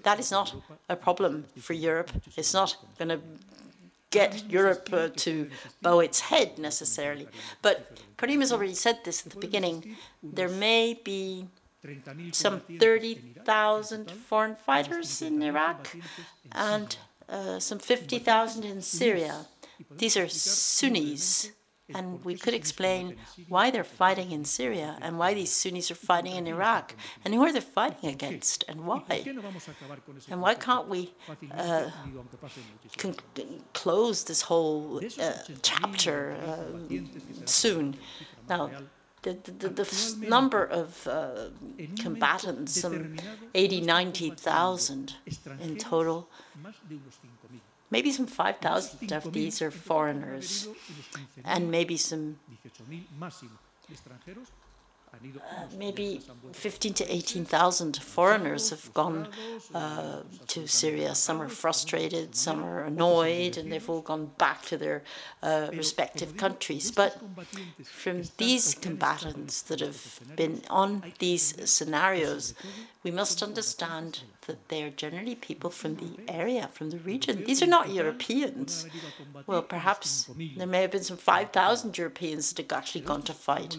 [0.02, 0.54] that is not
[0.94, 2.10] a problem for Europe.
[2.36, 3.20] It's not going to
[4.10, 5.32] get Europe uh, to
[5.82, 7.26] bow its head necessarily.
[7.62, 7.76] But
[8.18, 9.96] Karim has already said this at the beginning.
[10.22, 11.46] There may be
[12.32, 15.80] some 30,000 foreign fighters in Iraq
[16.52, 16.96] and
[17.28, 19.46] uh, some 50,000 in Syria.
[19.90, 21.52] These are Sunnis
[21.94, 23.16] and we could explain
[23.48, 27.42] why they're fighting in Syria and why these Sunnis are fighting in Iraq and who
[27.42, 29.24] are they fighting against and why.
[30.28, 31.12] And why can't we
[31.52, 31.90] uh,
[33.72, 35.32] close this whole uh,
[35.62, 36.96] chapter uh,
[37.44, 37.96] soon?
[38.48, 38.70] Now,
[39.22, 41.48] the, the, the, number of uh,
[41.98, 43.16] combatants, some
[43.54, 45.14] 80, 90,000
[45.60, 46.28] in total,
[47.90, 50.68] Maybe some 5,000 of these are foreigners,
[51.44, 52.38] and maybe some
[55.14, 56.20] uh, maybe
[56.52, 59.28] 15 to 18,000 foreigners have gone
[59.74, 61.14] uh, to Syria.
[61.14, 65.02] Some are frustrated, some are annoyed, and they've all gone back to their
[65.42, 66.90] uh, respective countries.
[66.90, 67.18] But
[67.84, 72.54] from these combatants that have been on these scenarios,
[73.06, 77.44] we must understand that they are generally people from the area, from the region.
[77.44, 78.84] These are not Europeans.
[79.46, 83.76] Well, perhaps there may have been some 5,000 Europeans that have actually gone to fight.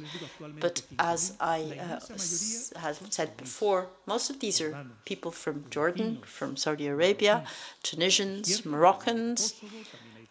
[0.61, 6.55] But as I uh, have said before, most of these are people from Jordan, from
[6.55, 7.43] Saudi Arabia,
[7.83, 9.55] Tunisians, Moroccans,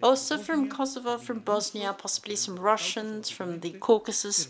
[0.03, 4.49] also from Kosovo, from Bosnia, possibly some Russians from the Caucasus,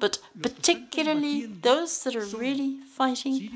[0.00, 3.50] but particularly those that are really fighting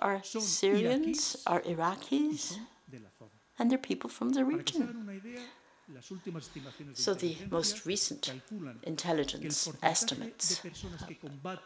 [0.00, 2.58] are Syrians, are Iraqis,
[3.58, 5.20] and they're people from the region.
[6.94, 8.32] So the most recent
[8.82, 10.60] intelligence estimates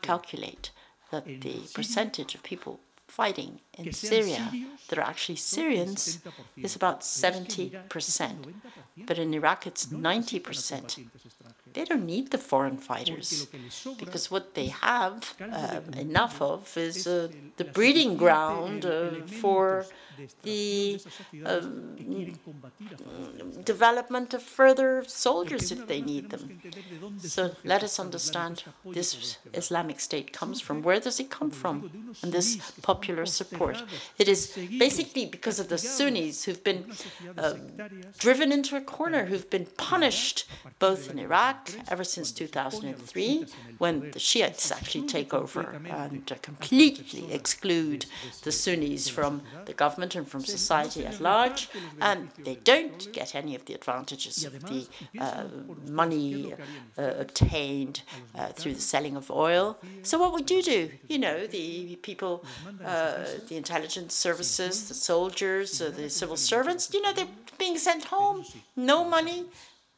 [0.02, 0.70] calculate
[1.10, 4.50] that the percentage of people fighting in Syria
[4.88, 6.20] that are actually Syrians
[6.56, 8.54] is about 70%.
[9.06, 11.06] But in Iraq, it's 90%.
[11.74, 13.48] They don't need the foreign fighters
[13.98, 19.10] because what they have uh, enough of is uh, the breeding ground uh,
[19.40, 19.84] for
[20.42, 21.00] the
[21.44, 21.96] um,
[23.64, 26.60] development of further soldiers if they need them.
[27.18, 30.82] So let us understand this Islamic State comes from.
[30.82, 31.90] Where does it come from?
[32.22, 33.82] And this popular support.
[34.18, 36.84] It is basically because of the Sunnis who've been
[37.36, 37.54] uh,
[38.18, 40.46] driven into a corner, who've been punished
[40.78, 43.46] both in Iraq Ever since 2003,
[43.78, 48.06] when the Shiites actually take over and completely exclude
[48.42, 51.68] the Sunnis from the government and from society at large,
[52.00, 54.86] and they don't get any of the advantages of the
[55.18, 55.44] uh,
[55.88, 56.54] money
[56.98, 58.02] uh, obtained
[58.34, 59.78] uh, through the selling of oil.
[60.02, 60.90] So what would you do?
[61.08, 62.44] You know, the people,
[62.84, 67.26] uh, the intelligence services, the soldiers, uh, the civil servants, you know, they're
[67.58, 68.44] being sent home,
[68.76, 69.44] no money,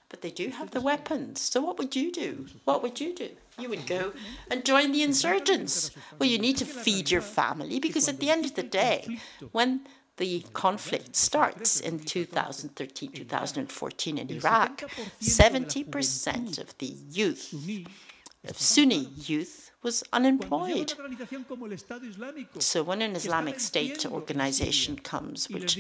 [0.09, 1.41] but they do have the weapons.
[1.41, 2.47] So what would you do?
[2.65, 3.31] What would you do?
[3.59, 4.13] You would go
[4.51, 5.91] and join the insurgents.
[6.19, 9.19] Well, you need to feed your family because at the end of the day,
[9.53, 9.87] when
[10.19, 14.83] the conflict starts in 2013, 2014 in Iraq,
[15.21, 17.55] 70% of the youth,
[18.47, 20.95] of Sunni youth, was unemployed.
[22.59, 25.79] So when an Islamic State organization comes, which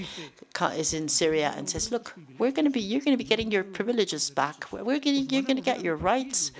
[0.82, 3.50] is in Syria, and says, "Look, we're going to be, you're going to be getting
[3.50, 4.70] your privileges back.
[4.72, 6.52] We're going, you're going to get your rights.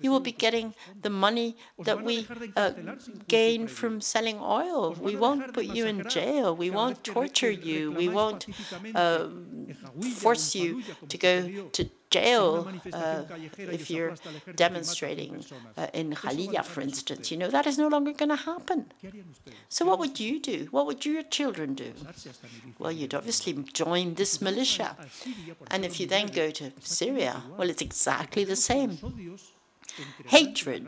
[0.00, 2.26] You will be getting the money that we
[2.56, 2.72] uh,
[3.28, 4.96] gain from selling oil.
[5.00, 6.56] We won't put you in jail.
[6.56, 7.92] We won't torture you.
[7.92, 8.46] We won't
[8.94, 9.28] uh,
[10.16, 12.46] force you to go to jail
[12.92, 13.22] uh,
[13.78, 14.14] if you're
[14.54, 15.32] demonstrating
[15.76, 17.30] uh, in Khalija, for instance.
[17.30, 18.80] You know, that is no longer going to happen.
[19.68, 20.58] So what would you do?
[20.70, 21.90] What would your children do?
[22.78, 23.52] Well, you'd obviously
[23.82, 24.96] join this militia.
[25.72, 28.98] And if you then go to Syria, well, it's exactly the same.
[30.26, 30.86] Hatred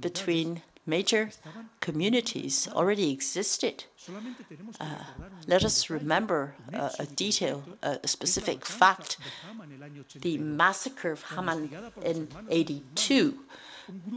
[0.00, 1.30] between major
[1.80, 3.84] communities already existed.
[4.80, 4.86] Uh,
[5.46, 9.16] let us remember uh, a detail, a specific fact.
[10.20, 11.68] The massacre of Hama
[12.02, 13.38] in 82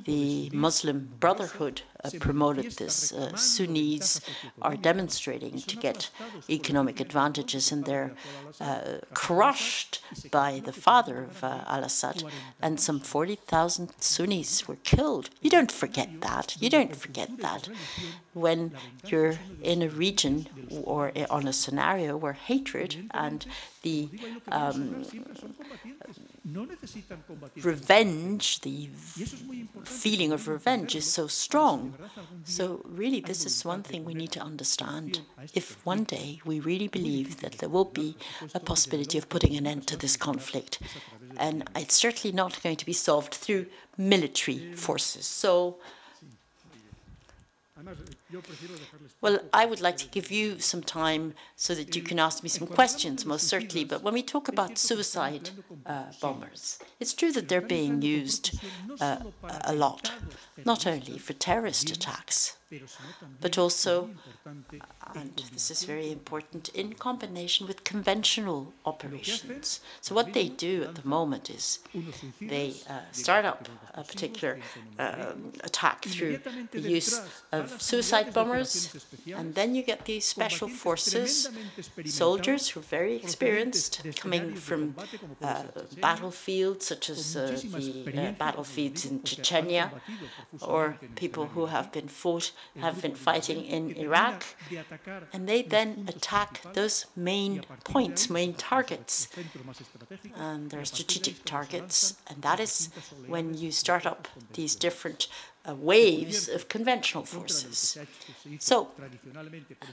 [0.05, 1.81] the Muslim Brotherhood
[2.19, 3.11] promoted this.
[3.11, 4.21] Uh, Sunnis
[4.61, 6.09] are demonstrating to get
[6.49, 8.13] economic advantages, and they're
[8.59, 12.23] uh, crushed by the father of uh, al-Assad.
[12.61, 15.29] And some 40,000 Sunnis were killed.
[15.41, 16.55] You don't forget that.
[16.59, 17.69] You don't forget that
[18.33, 18.71] when
[19.05, 20.47] you're in a region
[20.83, 23.45] or on a scenario where hatred and
[23.81, 24.09] the
[24.51, 25.05] um,
[27.63, 28.89] revenge, the
[29.83, 31.93] feeling of revenge is so strong.
[32.43, 35.21] So really, this is one thing we need to understand.
[35.53, 38.15] If one day we really believe that there will be
[38.53, 40.79] a possibility of putting an end to this conflict,
[41.37, 43.67] and it's certainly not going to be solved through
[43.97, 45.25] military forces.
[45.25, 45.77] So
[49.21, 52.49] well, I would like to give you some time so that you can ask me
[52.49, 53.85] some questions, most certainly.
[53.85, 55.49] But when we talk about suicide
[55.85, 58.59] uh, bombers, it's true that they're being used
[58.99, 59.19] uh,
[59.61, 60.11] a lot,
[60.65, 62.57] not only for terrorist attacks,
[63.39, 64.09] but also,
[65.15, 69.79] and this is very important, in combination with conventional operations.
[70.01, 71.79] So what they do at the moment is
[72.41, 74.59] they uh, start up a particular
[74.99, 75.31] uh,
[75.63, 76.39] attack through
[76.71, 77.21] the use
[77.53, 81.49] of suicide bombers, and then you get these special forces,
[82.05, 84.95] soldiers who are very experienced, coming from
[85.41, 85.63] uh,
[85.99, 89.91] battlefields such as uh, the uh, battlefields in Chechnya,
[90.61, 94.43] or people who have been fought have been fighting in Iraq,
[95.33, 99.27] and they then attack those main points, main targets.
[100.35, 102.89] And there are strategic targets, and that is
[103.27, 105.27] when you start up these different
[105.67, 107.97] uh, waves of conventional forces.
[108.59, 108.89] So,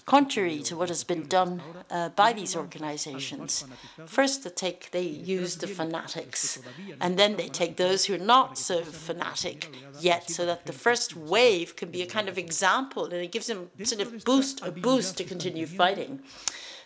[0.06, 3.64] contrary to what has been done uh, by these organizations,
[4.06, 6.60] first they take they use the fanatics,
[7.00, 9.68] and then they take those who are not so fanatic
[10.00, 13.46] yet, so that the first wave can be a kind of example, and it gives
[13.46, 16.20] them sort of boost a boost to continue fighting.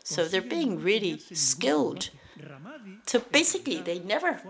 [0.04, 2.10] So they're being really skilled
[3.06, 4.40] so basically, they never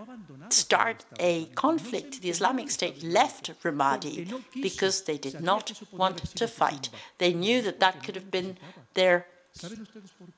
[0.49, 2.21] start a conflict.
[2.21, 6.89] The Islamic State left Ramadi because they did not want to fight.
[7.17, 8.57] They knew that that could have been
[8.93, 9.27] their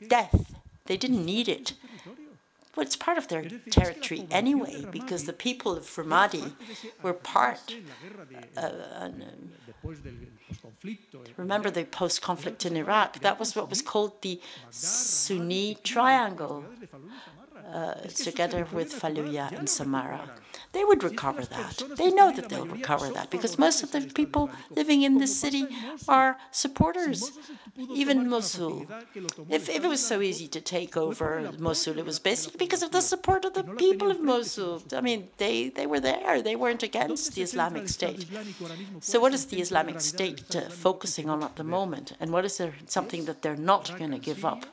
[0.08, 0.54] death.
[0.86, 1.74] They didn't need it.
[2.76, 6.54] Well, it's part of their territory anyway, because the people of Ramadi
[7.02, 7.76] were part.
[8.56, 9.10] Uh, uh,
[11.36, 13.20] remember the post conflict in Iraq?
[13.20, 14.40] That was what was called the
[14.70, 16.64] Sunni Triangle
[18.16, 20.22] together with Fallujah and Samarra.
[20.74, 21.84] They would recover that.
[21.98, 25.68] They know that they'll recover that because most of the people living in this city
[26.08, 27.32] are supporters,
[27.94, 28.88] even Mosul.
[29.50, 32.92] If, if it was so easy to take over Mosul, it was basically because of
[32.92, 34.82] the support of the people of Mosul.
[34.94, 36.42] I mean, they, they were there.
[36.42, 38.26] They weren't against the Islamic State.
[39.02, 42.14] So what is the Islamic State uh, focusing on at the moment?
[42.20, 44.66] And what is there, something that they're not going to give up?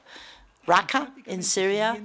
[0.68, 1.98] Raqqa in Syria,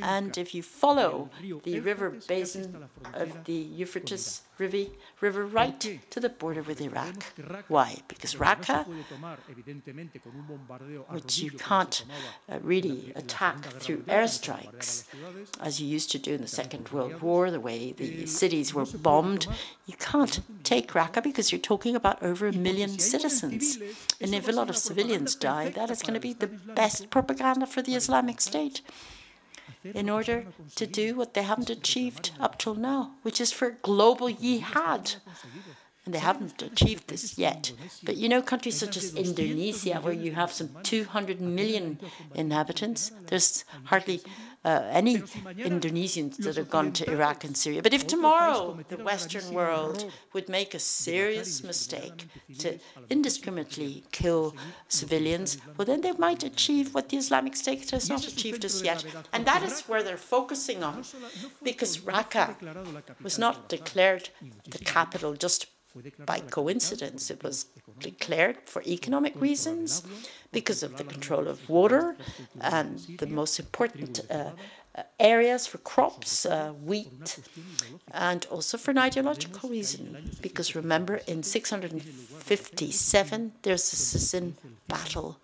[0.00, 1.28] and if you follow
[1.64, 7.24] the river basin of the Euphrates River right to the border with Iraq.
[7.68, 7.96] Why?
[8.08, 8.86] Because Raqqa,
[11.10, 12.04] which you can't
[12.48, 15.04] uh, really attack through airstrikes,
[15.60, 18.86] as you used to do in the Second World War, the way the cities were
[18.86, 19.46] bombed,
[19.86, 23.78] you can't take Raqqa because you're talking about over a million citizens.
[24.20, 27.66] And if a lot of civilians die, that is going to be the best propaganda
[27.66, 28.82] for the Islamic State
[29.94, 34.28] in order to do what they haven't achieved up till now, which is for global
[34.28, 35.14] jihad.
[36.04, 37.72] And they haven't achieved this yet.
[38.02, 41.98] But you know, countries such as Indonesia, where you have some 200 million
[42.34, 44.22] inhabitants, there's hardly
[44.64, 47.82] uh, any Indonesians that have gone to Iraq and Syria.
[47.82, 52.26] But if tomorrow the Western world would make a serious mistake
[52.58, 52.78] to
[53.10, 54.56] indiscriminately kill
[54.88, 59.04] civilians, well, then they might achieve what the Islamic State has not achieved as yet.
[59.32, 61.04] And that is where they're focusing on,
[61.62, 62.56] because Raqqa
[63.22, 64.30] was not declared
[64.68, 65.66] the capital just
[66.26, 67.30] by coincidence.
[67.30, 67.66] It was
[68.00, 70.02] declared for economic reasons,
[70.52, 72.16] because of the control of water
[72.60, 74.50] and the most important uh,
[75.20, 77.38] areas for crops, uh, wheat,
[78.12, 80.30] and also for an ideological reason.
[80.40, 84.56] Because remember, in 657, there's a schism
[84.88, 85.38] battle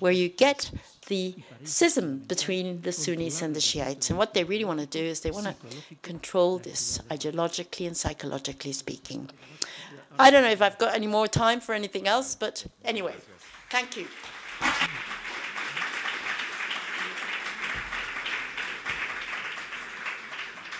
[0.00, 0.70] where you get
[1.08, 1.34] the
[1.64, 4.10] schism between the Sunnis and the Shiites.
[4.10, 5.54] And what they really want to do is they want to
[6.02, 9.28] control this ideologically and psychologically speaking.
[10.18, 13.14] I don't know if I've got any more time for anything else, but anyway,
[13.70, 14.06] thank you.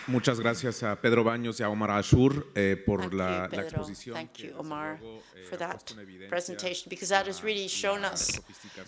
[0.09, 3.62] Muchas gracias a Pedro Baños y a Omar Ashour eh, por Thank la, you, la
[3.62, 4.14] exposición.
[4.14, 7.68] Thank you, Omar, luego, eh, for that puesto en evidencia presentation, because that has really
[7.68, 8.41] shown us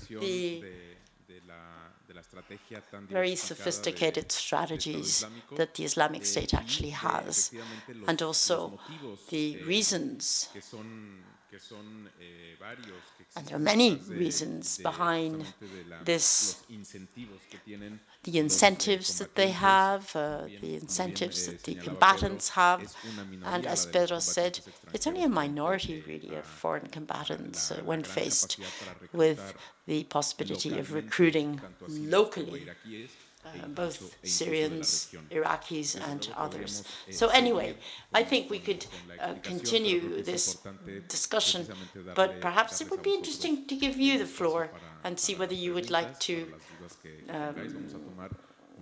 [0.08, 0.64] the
[1.30, 5.24] de- de la- de la estrategia tan very sophisticated strategies
[5.56, 7.52] that the Islamic eh, State actually has,
[8.10, 8.56] and also
[9.28, 10.48] the eh, reasons
[11.50, 12.56] que son, que son, eh,
[13.36, 18.36] And there are many reasons behind justamente de la- this, los incentivos que tienen the
[18.38, 22.82] eh, incentives that they have, uh, the incentives eh, that the combatants have.
[22.84, 24.60] es una minoría And as Pedro said,
[24.92, 28.58] it's only a minority, really, of foreign combatants uh, when faced
[29.12, 29.40] with
[29.86, 32.66] the possibility of recruiting tanto a sirios como locally
[33.44, 35.10] uh, both incluso de la Syrians.
[35.30, 36.82] Iraqis, and others.
[37.08, 37.74] eh, So anyway,
[38.12, 40.58] I think we could uh, explicación, pero creo continue this
[41.08, 41.66] discussion,
[42.14, 44.70] but perhaps it would be interesting to give you the floor
[45.04, 47.72] and see whether you would like to para las dudas que um, tengáis.
[47.72, 48.30] Vamos a tomar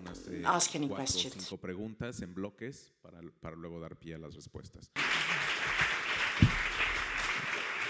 [0.00, 1.48] unas, eh, ask any questions.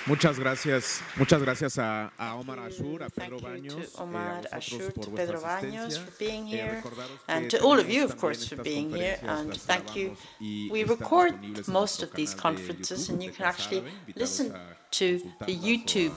[0.09, 4.57] Muchas gracias, muchas gracias a, a Omar Ashour, a Pedro Baños, to eh, Omar a
[4.57, 6.83] Ashour, por Pedro Baños for being Eh, here,
[7.29, 9.19] and to all of you, of course, for being here.
[9.23, 10.17] And thank you.
[10.41, 11.35] We record
[11.69, 13.85] most of these conferences, YouTube and you can actually
[14.17, 14.55] listen
[14.93, 16.15] to the consultarlas o a YouTube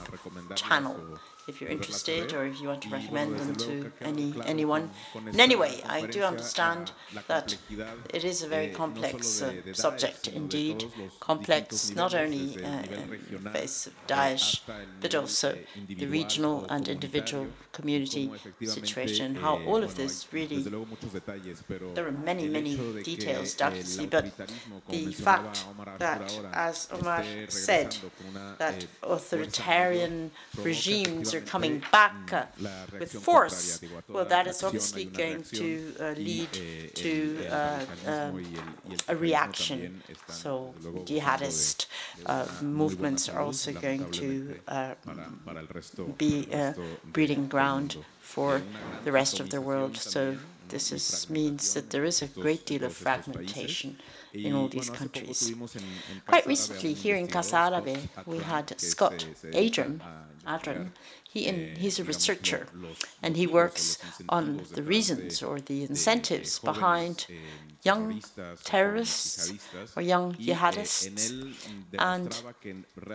[0.56, 0.96] channel
[1.48, 4.90] if you're interested or if you want to recommend them to any anyone.
[5.14, 6.92] And anyway, I do understand
[7.28, 7.56] that
[8.12, 10.84] it is a very eh, complex uh, subject indeed,
[11.20, 14.60] complex not only uh, in the face of eh, Daesh,
[15.00, 18.30] but also eh, the regional and individual community
[18.62, 22.48] situation, eh, how all of this really desde luego muchos detalles, pero there are many,
[22.48, 24.24] many hecho de que details, doubtlessly, but
[24.88, 25.64] the fact
[25.98, 30.30] that, as Omar said, regresando con una, that eh, authoritarian
[30.62, 35.04] regimes are coming back mm, uh, with force, contraria, digo, a well, that is obviously
[35.06, 40.02] going to uh, lead eh, to uh, radicalismo y el- y el a reaction.
[40.28, 41.86] So desde luego, gozando jihadist
[42.26, 46.48] uh, una muy buena movements are also going to uh, para- para el resto- be
[46.52, 46.74] a
[47.12, 48.62] breeding ground for
[49.04, 49.96] the rest of the world.
[49.96, 50.36] So
[50.68, 53.52] this is, means that there is a great deal of todos estos países.
[53.52, 53.96] fragmentation
[54.32, 55.38] in all these bueno, hace poco countries.
[55.42, 59.50] tuvimos en- en Casa Quite recently, here in Casa Árabe, we had Scott se- se
[61.34, 61.72] dedica Atran, a Atran.
[61.72, 62.66] investigar, He, in, eh, he's a researcher,
[63.22, 67.34] and he works on the reasons or the incentives behind eh,
[67.82, 68.22] young
[68.64, 69.52] terrorists
[69.96, 71.32] or young eh, jihadists,
[71.98, 72.42] and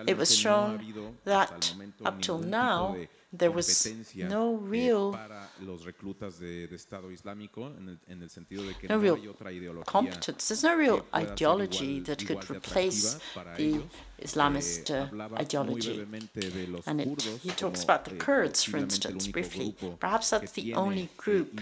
[0.08, 0.82] it was shown
[1.26, 2.96] that hasta el momento up till now,
[3.32, 8.30] there was no real para los reclutas de, de Estado Islámico en el, en el
[8.30, 10.48] sentido de que no real hay otra ideología competence.
[10.48, 13.20] There's no real que pueda ser ideology that could replace
[13.58, 13.82] the.
[14.20, 15.94] Islamist Eh, uh, ideology.
[15.94, 19.76] brevemente de los And it, he talks about the Kurds, for instance, briefly.
[20.00, 21.60] Perhaps that's the only group.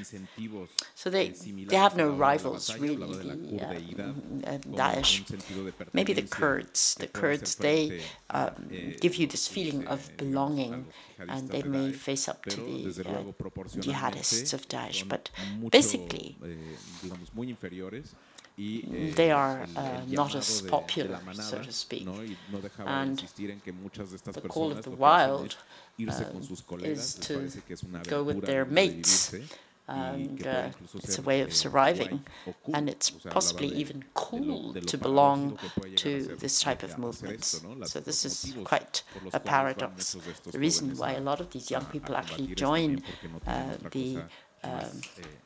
[0.96, 4.58] So they, they have no hora de la rivals, really, hablaba de la the uh,
[4.78, 5.20] Daesh.
[5.20, 6.96] un sentido de Maybe the Kurds.
[6.96, 10.86] The Kurds, they um, eh, give you this feeling eh, of belonging,
[11.20, 13.24] and they they may face up to the uh,
[13.80, 15.08] jihadists of Daesh.
[15.08, 15.30] But
[15.72, 16.38] basically,
[18.58, 22.06] eh, digamos, muy inferiores y, they are uh, not as popular, so to speak.
[22.06, 22.24] ¿no?
[22.24, 24.92] Y no dejaba de And insistir en que muchas de estas the call of the
[24.92, 25.58] lo que hacen wild,
[26.10, 29.34] uh, con sus colegas, is to parece que es una go with their mates,
[29.88, 32.76] and uh, it's a way of eh, surviving, guay o cool.
[32.76, 36.36] and it's O sea, hablaba possibly even cool to belong que puede llegar a to
[36.38, 37.62] this type of movements.
[37.86, 39.04] So this is quite
[39.34, 40.16] a paradox.
[40.16, 43.04] muchos de estos The reason why a- lot of these young people actually join también
[43.04, 45.02] porque no tienen uh, the um,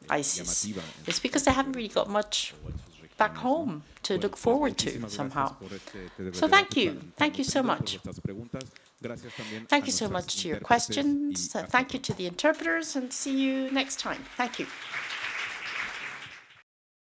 [0.10, 0.66] eh, ISIS
[1.08, 2.89] is because they haven't really got much o en sus
[3.20, 5.50] back home to look forward to somehow.
[5.60, 7.00] por este- este So thank you.
[7.18, 8.00] Thank you so much.
[8.04, 8.64] vuestras preguntas.
[9.02, 11.52] Gracias también a Thank you so much to your questions.
[11.70, 14.24] Thank you to the interpreters, and see you next time.
[14.36, 14.66] Thank you.